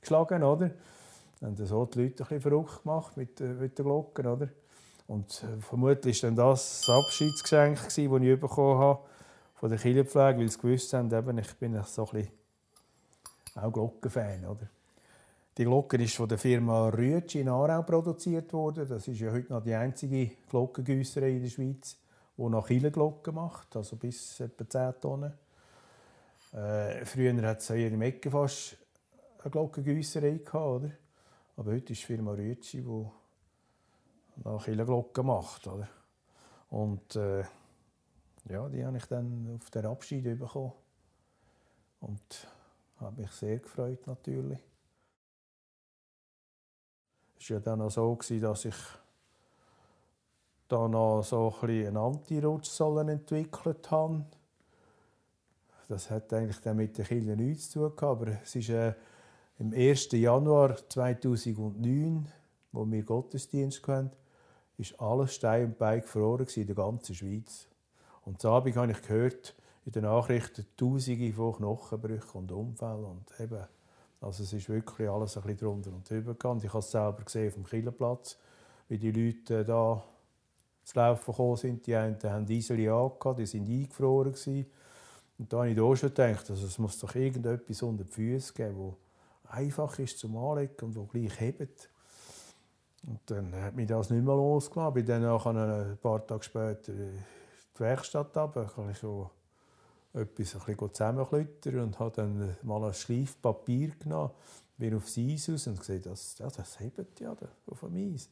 geschlagen, 0.00 0.44
oder? 0.44 0.70
Dann 1.40 1.56
haben 1.56 1.66
so 1.66 1.84
die 1.86 2.02
Leute 2.02 2.22
ein 2.22 2.28
bisschen 2.28 2.40
verrückt 2.40 2.82
gemacht 2.84 3.16
mit, 3.16 3.40
äh, 3.40 3.52
mit 3.54 3.76
den 3.76 3.84
Glocken, 3.84 4.26
oder? 4.28 4.48
Und 5.08 5.42
äh, 5.42 5.60
vermutlich 5.60 6.22
war 6.22 6.30
das 6.30 6.84
das 6.86 6.88
Abschiedsgeschenk, 6.88 7.82
das 7.82 7.98
ich 7.98 8.08
bekommen 8.08 8.78
habe 8.78 9.00
von 9.54 9.70
der 9.70 9.78
Kirchenpflege, 9.78 10.38
weil 10.38 10.48
sie 10.48 10.58
gewusst 10.58 10.92
haben, 10.92 11.12
eben, 11.12 11.38
ich 11.38 11.52
bin 11.54 11.82
so 11.84 12.06
ein 12.06 12.10
bisschen 12.12 12.43
auch 13.56 13.72
Glockenfan. 13.72 14.44
Oder? 14.44 14.68
Die 15.56 15.64
Glocke 15.64 16.02
ist 16.02 16.16
von 16.16 16.28
der 16.28 16.38
Firma 16.38 16.88
Rütsch 16.88 17.36
in 17.36 17.48
Aarau 17.48 17.82
produziert 17.82 18.52
worden. 18.52 18.88
Das 18.88 19.06
ist 19.06 19.20
ja 19.20 19.30
heute 19.30 19.52
noch 19.52 19.62
die 19.62 19.74
einzige 19.74 20.32
Glockengüsserei 20.50 21.30
in 21.30 21.42
der 21.42 21.50
Schweiz, 21.50 21.96
die 22.36 22.42
noch 22.42 22.66
Glocken 22.66 23.34
macht, 23.36 23.76
also 23.76 23.96
bis 23.96 24.40
etwa 24.40 24.68
10 24.68 25.00
Tonnen. 25.00 25.32
Äh, 26.52 27.04
früher 27.04 27.40
hat 27.42 27.60
es 27.60 27.68
hier 27.68 27.88
im 27.88 28.02
Ecke 28.02 28.30
fast 28.30 28.76
eine 29.42 29.50
Glockengüsserei 29.50 30.38
gehabt, 30.38 30.54
oder? 30.54 30.90
Aber 31.56 31.70
heute 31.70 31.92
ist 31.92 32.02
die 32.02 32.06
Firma 32.06 32.32
Rütschi, 32.32 32.82
die 32.82 33.06
noch 34.42 34.64
Glocken 34.64 35.26
macht, 35.26 35.66
oder? 35.68 35.88
Und 36.70 37.14
äh, 37.14 37.44
ja, 38.48 38.68
die 38.68 38.84
habe 38.84 38.96
ich 38.96 39.06
dann 39.06 39.56
auf 39.56 39.70
den 39.70 39.86
Abschied 39.86 40.24
bekommen. 40.24 40.72
Und 42.00 42.48
habe 43.04 43.20
mich 43.20 43.30
sehr 43.32 43.58
gefreut 43.58 44.06
natürlich. 44.06 44.58
Es 47.38 47.50
war 47.50 47.56
ja 47.56 47.60
dann 47.60 47.82
auch 47.82 47.90
so, 47.90 48.18
dass 48.40 48.64
ich 48.64 48.74
da 50.68 50.88
noch 50.88 51.22
so 51.22 51.54
ein 51.62 51.86
eine 51.86 52.00
Anti-Rutschsäule 52.00 53.12
entwickelt 53.12 53.90
habe. 53.90 54.24
Das 55.88 56.10
hat 56.10 56.32
eigentlich 56.32 56.60
dann 56.60 56.78
mit 56.78 56.96
den 56.96 57.04
Kindern 57.04 57.38
nichts 57.38 57.70
zu 57.70 57.88
tun, 57.90 58.08
aber 58.08 58.28
es 58.42 58.56
ist 58.56 58.70
äh, 58.70 58.94
im 59.58 59.72
1. 59.72 60.12
Januar 60.12 60.76
2009, 60.88 62.26
wo 62.72 62.90
wir 62.90 63.02
Gottesdienst 63.02 63.86
hatten, 63.86 64.10
ist 64.78 64.98
alles 64.98 65.34
Stein 65.34 65.66
und 65.66 65.78
Bein 65.78 66.00
gefroren 66.00 66.46
in 66.54 66.66
der 66.66 66.74
ganzen 66.74 67.14
Schweiz. 67.14 67.68
Und 68.24 68.42
am 68.44 68.52
Abend 68.52 68.76
habe 68.76 68.92
ich 68.92 69.02
gehört 69.02 69.54
in 69.84 69.92
den 69.92 70.04
Nachrichten 70.04 70.66
Tausende 70.76 71.32
von 71.32 71.54
Knochenbrüchen 71.54 72.40
und 72.40 72.52
Unfällen 72.52 73.04
und 73.04 73.40
eben, 73.40 73.64
also 74.20 74.42
es 74.42 74.52
ist 74.52 74.68
wirklich 74.68 75.08
alles 75.08 75.36
ein 75.36 75.42
bisschen 75.42 75.58
drunter 75.58 75.92
und 75.92 76.08
drüber 76.08 76.32
gegangen. 76.32 76.60
Ich 76.62 76.70
habe 76.70 76.78
es 76.78 76.90
selber 76.90 77.22
gesehen 77.22 77.52
auf 77.52 77.70
Killerplatz, 77.70 78.38
wie 78.88 78.98
die 78.98 79.10
Leute 79.10 79.64
da 79.64 80.02
zu 80.84 80.98
laufen 80.98 81.30
gekommen 81.30 81.56
sind. 81.56 81.86
Die 81.86 81.94
einen 81.94 82.18
haben 82.22 82.46
Diesel 82.46 82.88
angehabt, 82.88 83.38
die 83.38 83.46
sind 83.46 83.68
eingefroren 83.68 84.32
gewesen. 84.32 84.66
Und 85.38 85.52
da 85.52 85.58
habe 85.58 85.70
ich 85.70 85.80
auch 85.80 85.94
schon 85.96 86.10
gedacht, 86.10 86.48
also 86.48 86.66
es 86.66 86.78
muss 86.78 86.98
doch 86.98 87.14
irgendetwas 87.14 87.82
unter 87.82 88.04
die 88.04 88.12
Füße 88.12 88.54
geben, 88.54 88.94
das 89.44 89.52
einfach 89.52 89.98
ist 89.98 90.18
zum 90.18 90.36
Anlegen 90.36 90.74
und 90.82 90.96
das 90.96 91.08
gleich 91.08 91.40
hebt. 91.40 91.90
Und 93.06 93.20
dann 93.26 93.54
hat 93.54 93.74
mich 93.74 93.86
das 93.86 94.10
nicht 94.10 94.24
mehr 94.24 94.34
losgelassen. 94.34 94.94
Bin 94.94 95.06
dann 95.06 95.24
ein 95.24 95.98
paar 95.98 96.26
Tage 96.26 96.42
später 96.42 96.92
in 96.92 97.12
die 97.76 97.80
Werkstatt 97.80 98.34
runter, 98.36 98.70
ich 98.90 99.02
etwas 100.14 100.54
ein 100.54 100.60
bisschen 100.64 100.94
zusammenklüttern 100.94 101.80
und 101.80 101.98
habe 101.98 102.14
dann 102.14 102.56
mal 102.62 102.84
ein 102.84 102.94
Schleif 102.94 103.40
Papier 103.42 103.90
genommen, 103.98 104.30
bin 104.78 104.94
aufs 104.96 105.18
Eis 105.18 105.48
raus 105.48 105.66
und 105.66 105.78
gesehen, 105.78 106.02
das, 106.02 106.38
ja, 106.38 106.48
das 106.48 106.80
hebt 106.80 107.20
ja 107.20 107.36
auf 107.66 107.80
dem 107.80 108.14
Eis. 108.14 108.28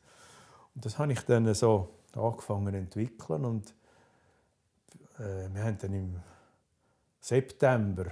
Und 0.74 0.84
das 0.84 0.98
habe 0.98 1.12
ich 1.12 1.20
dann 1.22 1.52
so 1.54 1.88
angefangen 2.14 2.72
zu 2.72 2.78
entwickeln 2.78 3.44
und 3.44 3.74
äh, 5.18 5.48
wir 5.52 5.64
haben 5.64 5.78
dann 5.78 5.92
im 5.92 6.20
September 7.20 8.06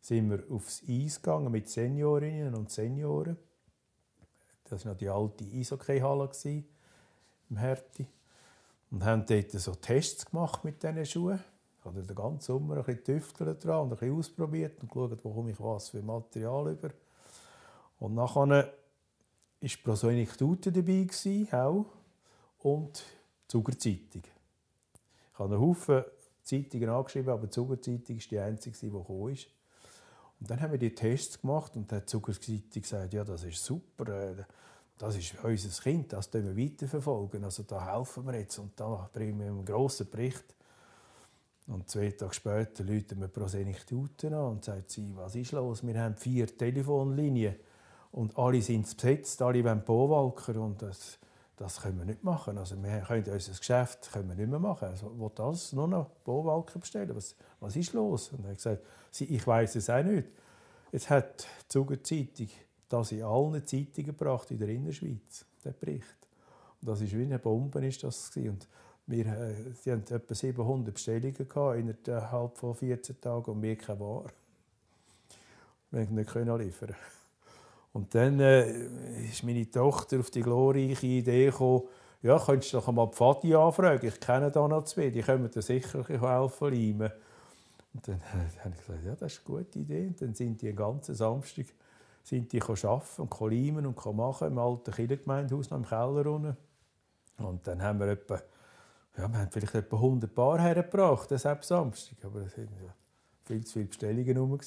sind 0.00 0.30
wir 0.30 0.44
aufs 0.50 0.82
Eis 0.88 1.20
gegangen 1.20 1.52
mit 1.52 1.68
Seniorinnen 1.68 2.54
und 2.54 2.70
Senioren. 2.70 3.36
Das 4.64 4.84
war 4.84 4.92
noch 4.92 4.98
die 4.98 5.08
alte 5.08 5.44
Eishockey-Halle 5.44 6.30
im 7.50 7.56
Herti. 7.56 8.06
Und 8.90 9.04
haben 9.04 9.26
dort 9.26 9.50
so 9.50 9.74
Tests 9.74 10.26
gemacht 10.26 10.64
mit 10.64 10.82
diesen 10.82 11.04
Schuhen. 11.04 11.44
Habe 11.88 12.02
den 12.02 12.16
ganzen 12.16 12.40
Sommer 12.40 12.76
ein 12.76 12.84
bisschen 12.84 13.04
tüftelt 13.04 13.64
dran 13.64 13.82
und 13.82 13.92
ein 13.92 13.98
bisschen 13.98 14.16
ausprobiert 14.16 14.80
und 14.82 14.90
geschaut, 14.90 15.24
wo 15.24 15.32
komme 15.32 15.50
ich 15.50 15.60
was 15.60 15.88
für 15.88 16.02
Material 16.02 16.72
über. 16.72 16.90
Und 17.98 18.14
nachher 18.14 18.48
war 18.48 19.70
Prosonictute 19.82 20.72
dabei, 20.72 21.06
auch, 21.52 21.86
und 22.60 22.98
die 22.98 23.48
Zuckerzeitung. 23.48 24.22
Ich 24.22 25.38
habe 25.38 25.54
einen 25.54 25.62
Haufen 25.62 26.04
Zeitungen 26.42 26.88
angeschrieben, 26.88 27.30
aber 27.30 27.46
die 27.46 27.50
Zuckerzeitung 27.50 28.16
ist 28.16 28.30
die 28.30 28.38
einzige, 28.38 28.76
die 28.78 28.90
gekommen 28.90 29.32
ist. 29.32 29.48
Und 30.40 30.50
dann 30.50 30.60
haben 30.60 30.72
wir 30.72 30.78
die 30.78 30.94
Tests 30.94 31.40
gemacht 31.40 31.76
und 31.76 31.90
die 31.90 32.06
Zuckerzeitung 32.06 32.82
gesagt, 32.82 33.12
ja, 33.12 33.24
das 33.24 33.44
ist 33.44 33.62
super, 33.62 34.08
äh, 34.08 34.44
das 34.96 35.16
ist 35.16 35.34
unser 35.42 35.82
Kind, 35.82 36.12
das 36.12 36.32
wir 36.32 36.56
weiterverfolgen. 36.56 37.44
Also 37.44 37.64
da 37.64 37.94
helfen 37.94 38.26
wir 38.26 38.38
jetzt 38.38 38.58
und 38.58 38.78
da 38.78 39.08
bringen 39.12 39.38
wir 39.38 39.46
einen 39.46 39.64
grossen 39.64 40.08
Bericht. 40.08 40.54
Und 41.68 41.88
zwei 41.90 42.10
Tage 42.10 42.32
später 42.32 42.82
läuten 42.82 43.20
wir 43.20 43.28
Prosenektuten 43.28 44.32
an 44.32 44.52
und 44.52 44.64
sagen 44.64 44.84
sie, 44.86 45.12
was 45.14 45.34
ist 45.34 45.52
los? 45.52 45.86
Wir 45.86 46.00
haben 46.00 46.16
vier 46.16 46.46
Telefonlinien 46.46 47.56
und 48.12 48.36
alle 48.38 48.62
sind 48.62 48.84
besetzt, 48.96 49.42
alle 49.42 49.62
wollen 49.62 49.84
Bauwalker 49.84 50.58
und 50.62 50.80
das, 50.80 51.18
das 51.56 51.82
können 51.82 51.98
wir 51.98 52.06
nicht 52.06 52.24
machen. 52.24 52.56
Also 52.56 52.82
wir 52.82 53.00
können 53.00 53.30
unser 53.30 53.52
Geschäft 53.52 54.10
können 54.12 54.30
wir 54.30 54.36
nicht 54.36 54.48
mehr 54.48 54.58
machen. 54.58 54.88
Also 54.88 55.18
will 55.18 55.30
das 55.34 55.74
nur 55.74 55.86
noch 55.86 56.08
Bauwalker 56.24 56.78
bestellen? 56.78 57.14
Was, 57.14 57.36
was 57.60 57.76
ist 57.76 57.92
los? 57.92 58.32
Und 58.32 58.44
er 58.44 58.50
hat 58.50 58.56
gesagt, 58.56 58.82
ich 59.18 59.46
weiß 59.46 59.76
es 59.76 59.90
auch 59.90 60.02
nicht. 60.02 60.28
Jetzt 60.90 61.10
hat 61.10 61.46
die 61.64 61.68
Zuger 61.68 62.02
Zeitung 62.02 62.48
das 62.88 63.12
in 63.12 63.22
allen 63.22 63.66
Zeitungen 63.66 64.06
gebracht 64.06 64.50
in 64.50 64.58
der 64.58 64.68
Innerschweiz, 64.70 65.44
der 65.62 65.72
Bericht. 65.72 66.16
Und 66.80 66.88
das 66.88 67.02
ist 67.02 67.14
wie 67.14 67.22
eine 67.22 67.38
Bombe 67.38 67.86
ist 67.86 68.02
das 68.02 68.30
gewesen. 68.30 68.52
Und 68.52 68.68
wir, 69.08 69.26
äh, 69.26 69.90
hatten 69.90 70.14
etwa 70.14 70.34
700 70.34 70.94
Bestellungen 70.94 71.96
innerhalb 72.06 72.56
von 72.56 72.74
14 72.74 73.20
Tagen 73.20 73.50
und 73.50 73.62
wir 73.62 73.76
keine 73.76 74.00
Ware. 74.00 74.30
Wir 75.90 76.24
konnten 76.24 76.56
nicht 76.56 76.66
liefern. 76.66 76.94
Und 77.92 78.14
dann 78.14 78.38
äh, 78.38 79.24
ist 79.24 79.42
meine 79.42 79.68
Tochter 79.70 80.20
auf 80.20 80.30
die 80.30 80.42
glorreiche 80.42 81.06
Idee 81.06 81.46
gekommen, 81.46 81.82
ja, 82.20 82.38
könntest 82.38 82.72
du 82.72 82.78
doch 82.78 82.92
mal 82.92 83.06
die 83.06 83.14
Pfadi 83.14 83.54
anfragen, 83.54 84.06
ich 84.06 84.20
kenne 84.20 84.50
da 84.50 84.66
noch 84.66 84.84
zwei, 84.84 85.08
die 85.08 85.22
können 85.22 85.50
dir 85.50 85.62
sicher 85.62 86.04
helfen 86.06 86.72
leimen. 86.72 87.10
Und 87.94 88.08
dann 88.08 88.16
äh, 88.20 88.58
habe 88.60 88.74
ich 88.74 88.86
gesagt, 88.86 89.04
ja, 89.04 89.14
das 89.14 89.32
ist 89.32 89.46
eine 89.46 89.56
gute 89.56 89.78
Idee. 89.78 90.06
Und 90.08 90.20
dann 90.20 90.34
sind 90.34 90.60
die 90.60 90.66
den 90.66 90.76
ganzen 90.76 91.14
Samstag 91.14 91.66
sind 92.24 92.52
die 92.52 92.60
arbeiten 92.60 93.22
und 93.22 93.40
leimen 93.40 93.86
und 93.86 94.16
machen 94.16 94.48
im 94.48 94.58
alten 94.58 94.92
Kirchengemeindehaus 94.92 95.70
noch 95.70 95.78
im 95.78 95.86
Keller 95.86 96.26
unten. 96.26 96.56
Und 97.38 97.66
dann 97.66 97.82
haben 97.82 98.00
wir 98.00 98.08
etwa 98.08 98.42
ja, 99.16 99.28
wir 99.28 99.38
haben 99.38 99.50
vielleicht 99.50 99.74
etwa 99.74 99.96
100 99.96 100.34
Paar 100.34 100.60
hergebracht, 100.60 101.32
ab 101.32 101.64
Samstag. 101.64 102.24
Aber 102.24 102.40
es 102.42 102.56
waren 102.56 102.68
ja 102.84 102.94
viel 103.44 103.64
zu 103.64 103.72
viele 103.74 103.86
Bestellungen 103.86 104.36
rum. 104.36 104.58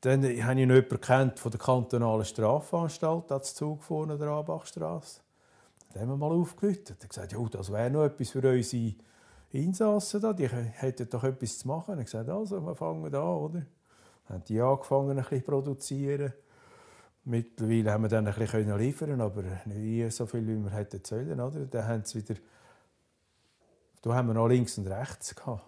Dann 0.00 0.22
habe 0.22 0.60
ich 0.60 0.66
noch 0.66 0.74
jemanden 0.74 1.36
von 1.36 1.50
der 1.52 1.60
kantonalen 1.60 2.24
Strafanstalt, 2.24 3.30
das 3.30 3.54
Zug 3.54 3.82
vorne 3.82 4.18
der 4.18 4.28
Abachstrasse. 4.28 5.20
Dann 5.92 6.02
haben 6.02 6.08
wir 6.08 6.16
mal 6.16 6.32
aufgelötet. 6.32 6.96
Er 7.00 7.08
gesagt, 7.08 7.32
ja, 7.32 7.38
das 7.50 7.70
wäre 7.70 7.90
noch 7.90 8.04
etwas 8.04 8.30
für 8.30 8.38
unsere 8.38 8.94
Insassen 9.50 10.20
da. 10.20 10.32
Die 10.32 10.48
hätten 10.48 11.08
doch 11.08 11.24
etwas 11.24 11.58
zu 11.58 11.68
machen. 11.68 11.98
Hat 11.98 12.04
gesagt, 12.04 12.28
also, 12.28 12.60
wir 12.60 12.74
fangen 12.74 13.14
an, 13.14 13.22
oder? 13.22 13.62
Dann 14.26 14.38
haben 14.38 14.44
die 14.48 14.60
angefangen, 14.60 15.10
ein 15.10 15.16
bisschen 15.16 15.40
zu 15.40 15.44
produzieren. 15.44 16.32
Mittlerweile 17.24 17.92
haben 17.92 18.02
wir 18.02 18.08
dann 18.08 18.26
ein 18.26 18.34
bisschen 18.34 18.78
liefern 18.78 19.20
aber 19.20 19.44
nicht 19.66 20.12
so 20.12 20.26
viel, 20.26 20.46
wie 20.46 20.56
wir 20.56 20.70
hätten 20.70 21.04
sollen. 21.04 21.40
Oder? 21.40 21.66
Dann 21.66 21.86
haben 21.86 22.04
sie 22.04 22.18
wieder 22.18 22.40
da 24.02 24.14
haben 24.14 24.28
wir 24.28 24.34
noch 24.34 24.48
links 24.48 24.76
und 24.78 24.86
rechts 24.88 25.34
gehabt. 25.34 25.64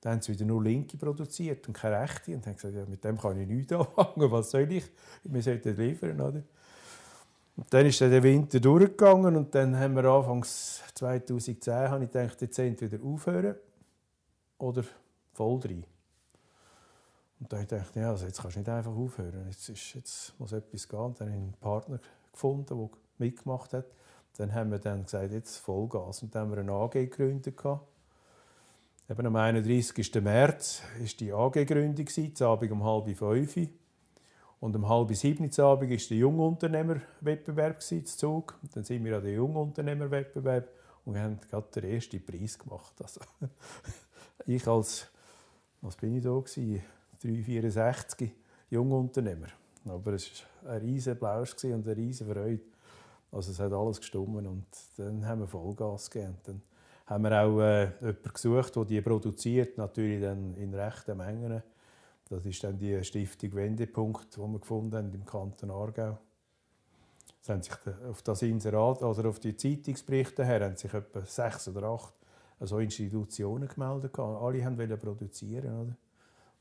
Dann 0.00 0.14
haben 0.14 0.22
sie 0.22 0.32
wieder 0.32 0.46
nur 0.46 0.62
Linke 0.62 0.96
produziert 0.96 1.68
und 1.68 1.74
keine 1.74 2.00
Rechte. 2.00 2.34
Und 2.34 2.46
haben 2.46 2.54
gesagt, 2.54 2.74
ja, 2.74 2.86
mit 2.86 3.04
dem 3.04 3.18
kann 3.18 3.38
ich 3.38 3.46
nichts 3.46 3.72
anfangen. 3.72 4.30
Was 4.30 4.50
soll 4.50 4.72
ich? 4.72 4.90
Wir 5.24 5.42
sollten 5.42 5.76
liefern, 5.76 6.20
oder? 6.20 6.42
Und 7.56 7.74
dann 7.74 7.84
ist 7.84 8.00
der 8.00 8.22
Winter 8.22 8.58
durchgegangen 8.58 9.36
und 9.36 9.54
dann 9.54 9.78
haben 9.78 9.94
wir 9.94 10.04
anfangs 10.04 10.82
2010 10.94 11.74
habe 11.90 12.04
ich 12.04 12.10
gedacht, 12.10 12.40
jetzt 12.40 12.58
entweder 12.58 13.04
aufhören 13.04 13.54
oder 14.56 14.82
voll 15.34 15.60
rein. 15.60 15.84
Und 17.40 17.52
dann 17.52 17.66
dachte 17.66 17.90
ich, 17.90 17.96
ja, 17.96 18.10
also 18.10 18.24
jetzt 18.24 18.40
kannst 18.40 18.56
du 18.56 18.60
nicht 18.60 18.68
einfach 18.70 18.94
aufhören. 18.94 19.46
Jetzt, 19.46 19.68
ist, 19.68 19.94
jetzt 19.94 20.34
muss 20.38 20.52
etwas 20.52 20.88
gehen. 20.88 20.98
Und 20.98 21.20
dann 21.20 21.28
habe 21.28 21.36
ich 21.36 21.42
einen 21.42 21.54
Partner 21.54 22.00
gefunden, 22.32 22.78
der 22.78 22.88
mitgemacht 23.18 23.74
hat. 23.74 23.86
Dann 24.36 24.54
haben 24.54 24.70
wir 24.70 24.78
dann 24.78 25.04
gesagt, 25.04 25.32
jetzt 25.32 25.58
Vollgas. 25.58 26.22
Und 26.22 26.34
dann 26.34 26.42
haben 26.42 26.52
wir 26.52 26.58
eine 26.58 26.72
AG 26.72 26.92
gegründet. 26.92 27.58
Eben 29.10 29.26
am 29.26 29.36
31. 29.36 30.14
März 30.22 30.82
war 30.98 31.06
die 31.18 31.32
AG-Gründung, 31.32 32.06
am 32.06 32.46
Abend 32.48 32.72
um 32.72 32.84
halb 32.84 33.18
fünf. 33.18 33.56
Und 34.60 34.76
um 34.76 34.88
halb 34.88 35.14
sieben 35.14 35.50
Abend 35.58 35.90
war 35.90 35.96
der 35.96 36.16
Jungunternehmerwettbewerb 36.16 37.82
zu 37.82 38.04
Zug. 38.04 38.58
Dann 38.72 38.84
sind 38.84 39.04
wir 39.04 39.16
an 39.16 39.24
den 39.24 39.34
Jungunternehmerwettbewerb 39.34 40.68
und 41.04 41.18
haben 41.18 41.40
gerade 41.50 41.80
den 41.80 41.90
ersten 41.92 42.24
Preis 42.24 42.58
gemacht. 42.58 42.94
Also, 43.02 43.20
ich 44.46 44.66
als, 44.66 45.08
was 45.80 45.96
bin 45.96 46.16
ich 46.16 46.22
da 46.22 46.30
gewesen? 46.30 46.82
364 47.22 48.30
Jungunternehmer. 48.70 49.48
Aber 49.86 50.12
es 50.12 50.30
war 50.62 50.72
ein 50.72 50.80
riesen 50.82 51.16
Blausch 51.16 51.54
und 51.64 51.86
eine 51.86 51.96
riesen 51.96 52.30
Freude. 52.30 52.60
Also 53.32 53.52
es 53.52 53.60
hat 53.60 53.72
alles 53.72 54.00
gestummen 54.00 54.46
und 54.46 54.66
dann 54.96 55.24
haben 55.26 55.40
wir 55.40 55.46
Vollgas 55.46 56.10
gegeben. 56.10 56.36
Dann 56.44 56.62
haben 57.06 57.24
wir 57.24 57.42
auch 57.42 57.60
äh, 57.60 57.90
jemanden 58.00 58.32
gesucht, 58.32 58.76
der 58.76 58.84
die 58.84 59.00
produziert, 59.00 59.78
natürlich 59.78 60.20
dann 60.20 60.54
in 60.54 60.74
rechten 60.74 61.16
Mengen. 61.16 61.62
Das 62.28 62.44
ist 62.46 62.62
dann 62.62 62.78
die 62.78 63.02
Stiftung 63.02 63.54
Wendepunkt, 63.54 64.36
die 64.36 64.40
wir 64.40 64.58
gefunden 64.58 64.96
haben 64.96 65.12
im 65.12 65.24
Kanton 65.24 65.70
Aargau. 65.70 66.18
Es 67.42 67.48
haben 67.48 67.62
sich 67.62 67.74
auf 68.08 68.22
das 68.22 68.42
Inserat, 68.42 69.02
also 69.02 69.22
auf 69.28 69.40
die 69.40 69.56
Zeitungsberichte 69.56 70.44
her, 70.44 70.64
haben 70.64 70.76
sich 70.76 70.92
etwa 70.92 71.20
sechs 71.22 71.68
oder 71.68 71.84
acht 71.84 72.14
so 72.60 72.78
Institutionen 72.78 73.66
gemeldet. 73.66 74.18
Alle 74.18 74.64
wollten 74.64 74.98
produzieren. 74.98 75.80
Oder? 75.80 75.96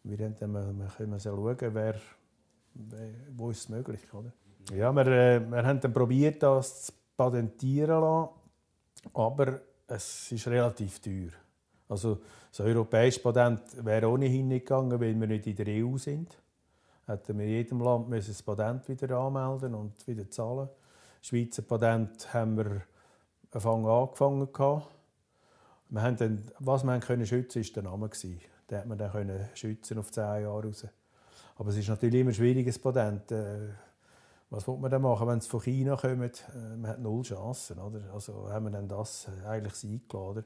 Wir 0.04 0.26
haben 0.26 0.36
dann, 0.40 0.80
wir 0.80 0.88
können 0.88 1.20
schauen, 1.20 1.58
wer, 1.60 1.96
wo 3.36 3.52
ist 3.52 3.60
es 3.60 3.70
möglich 3.70 4.02
oder? 4.14 4.32
Ja, 4.74 4.92
wir, 4.92 5.08
äh, 5.08 5.40
wir 5.40 5.66
haben 5.66 5.80
dann 5.80 5.94
probiert, 5.94 6.44
das 6.44 6.86
zu 6.86 6.94
patentieren 7.18 8.02
lassen, 8.02 8.30
aber 9.14 9.62
es 9.88 10.32
ist 10.32 10.48
relativ 10.48 11.00
teuer. 11.00 11.32
Also 11.88 12.20
das 12.52 12.60
europäische 12.60 13.20
Patent 13.20 13.62
wäre 13.84 14.08
ohnehin 14.08 14.48
nicht 14.48 14.68
gegangen, 14.68 15.00
weil 15.00 15.20
wir 15.20 15.28
nicht 15.28 15.48
in 15.48 15.56
der 15.56 15.68
EU 15.84 15.98
sind. 15.98 16.38
Hätten 17.08 17.40
wir 17.40 17.46
in 17.46 17.52
jedem 17.52 17.82
Land 17.82 18.10
müssen 18.10 18.32
das 18.32 18.44
Patent 18.44 18.88
wieder 18.88 19.18
anmelden 19.18 19.74
und 19.74 20.08
wieder 20.08 20.30
zahlen. 20.30 20.70
Das 21.20 21.28
Schweizer 21.28 21.64
Patent 21.64 22.32
haben 22.32 22.58
wir 22.58 22.84
Anfang 23.52 23.88
angefangen. 23.88 24.48
Wir 25.90 26.02
haben 26.04 26.18
dann, 26.18 26.44
was 26.60 26.84
wir 26.84 27.00
können 27.00 27.26
schützen 27.26 27.64
war 27.64 27.74
der 27.74 27.84
Name. 27.84 28.10
Den 28.70 28.78
hat 28.78 28.86
man 28.86 28.98
dann 29.00 29.12
können 29.12 29.50
schützen 29.56 29.98
auf 29.98 30.12
zehn 30.12 30.44
Jahre 30.44 30.64
raus. 30.64 30.86
Aber 31.58 31.70
es 31.70 31.78
ist 31.78 31.90
natürlich 31.90 32.22
immer 32.22 32.34
schwierig, 32.34 32.68
ein 32.68 32.82
Patent. 32.82 33.32
Äh, 33.32 33.70
was 34.50 34.68
will 34.68 34.78
man 34.78 34.90
dann 34.90 35.02
machen, 35.02 35.28
wenn 35.28 35.38
es 35.38 35.48
von 35.48 35.62
China 35.62 35.96
kommt? 35.96 36.46
Äh, 36.56 36.76
man 36.78 36.92
hat 36.92 37.00
null 37.00 37.24
Chancen. 37.24 37.80
Oder? 37.80 38.02
Also 38.14 38.50
haben 38.52 38.66
wir 38.66 38.72
dann 38.72 38.88
das 38.88 39.28
äh, 39.28 39.48
eigentlich 39.48 39.84
eingeladen. 39.84 40.46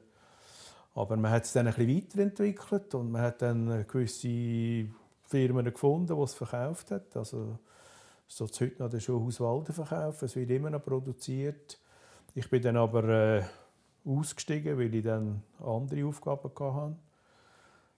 Aber 0.94 1.16
man 1.16 1.32
hat 1.32 1.44
es 1.44 1.52
dann 1.52 1.66
ein 1.66 1.74
bisschen 1.74 1.96
weiterentwickelt 1.96 2.94
und 2.94 3.10
man 3.10 3.22
hat 3.22 3.42
dann 3.42 3.84
gewisse 3.88 4.88
Firmen 5.24 5.64
gefunden, 5.64 6.16
die 6.16 6.22
es 6.22 6.34
verkauft 6.34 6.90
haben. 6.90 7.04
Also 7.14 7.58
so 8.28 8.46
heute 8.46 8.82
noch 8.82 8.90
der 8.90 9.00
Schuhhaus 9.00 9.40
Walden 9.40 9.74
verkaufen. 9.74 10.24
Es 10.26 10.36
wird 10.36 10.50
immer 10.50 10.70
noch 10.70 10.84
produziert. 10.84 11.78
Ich 12.34 12.48
bin 12.48 12.62
dann 12.62 12.76
aber 12.76 13.08
äh, 13.08 13.42
ausgestiegen, 14.04 14.78
weil 14.78 14.94
ich 14.94 15.04
dann 15.04 15.42
andere 15.60 16.06
Aufgaben 16.06 16.50
hatte. 16.58 16.96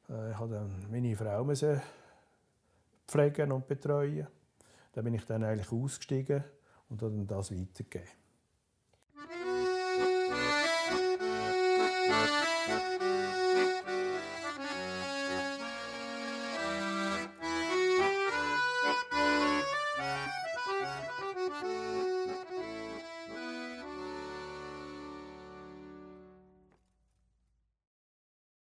Äh, 0.09 0.31
ich 0.31 0.39
musste 0.39 0.55
dann 0.55 0.87
meine 0.91 1.17
Frau 1.17 1.55
pflegen 3.07 3.53
und 3.53 3.67
betreuen. 3.67 4.27
Dann 4.97 5.05
bin 5.05 5.13
ich 5.13 5.27
dann 5.27 5.45
eigentlich 5.45 5.71
ausgestiegen 5.71 6.43
und 6.89 7.03
dann 7.03 7.27
das 7.27 7.53
weitergegeben. 7.53 8.09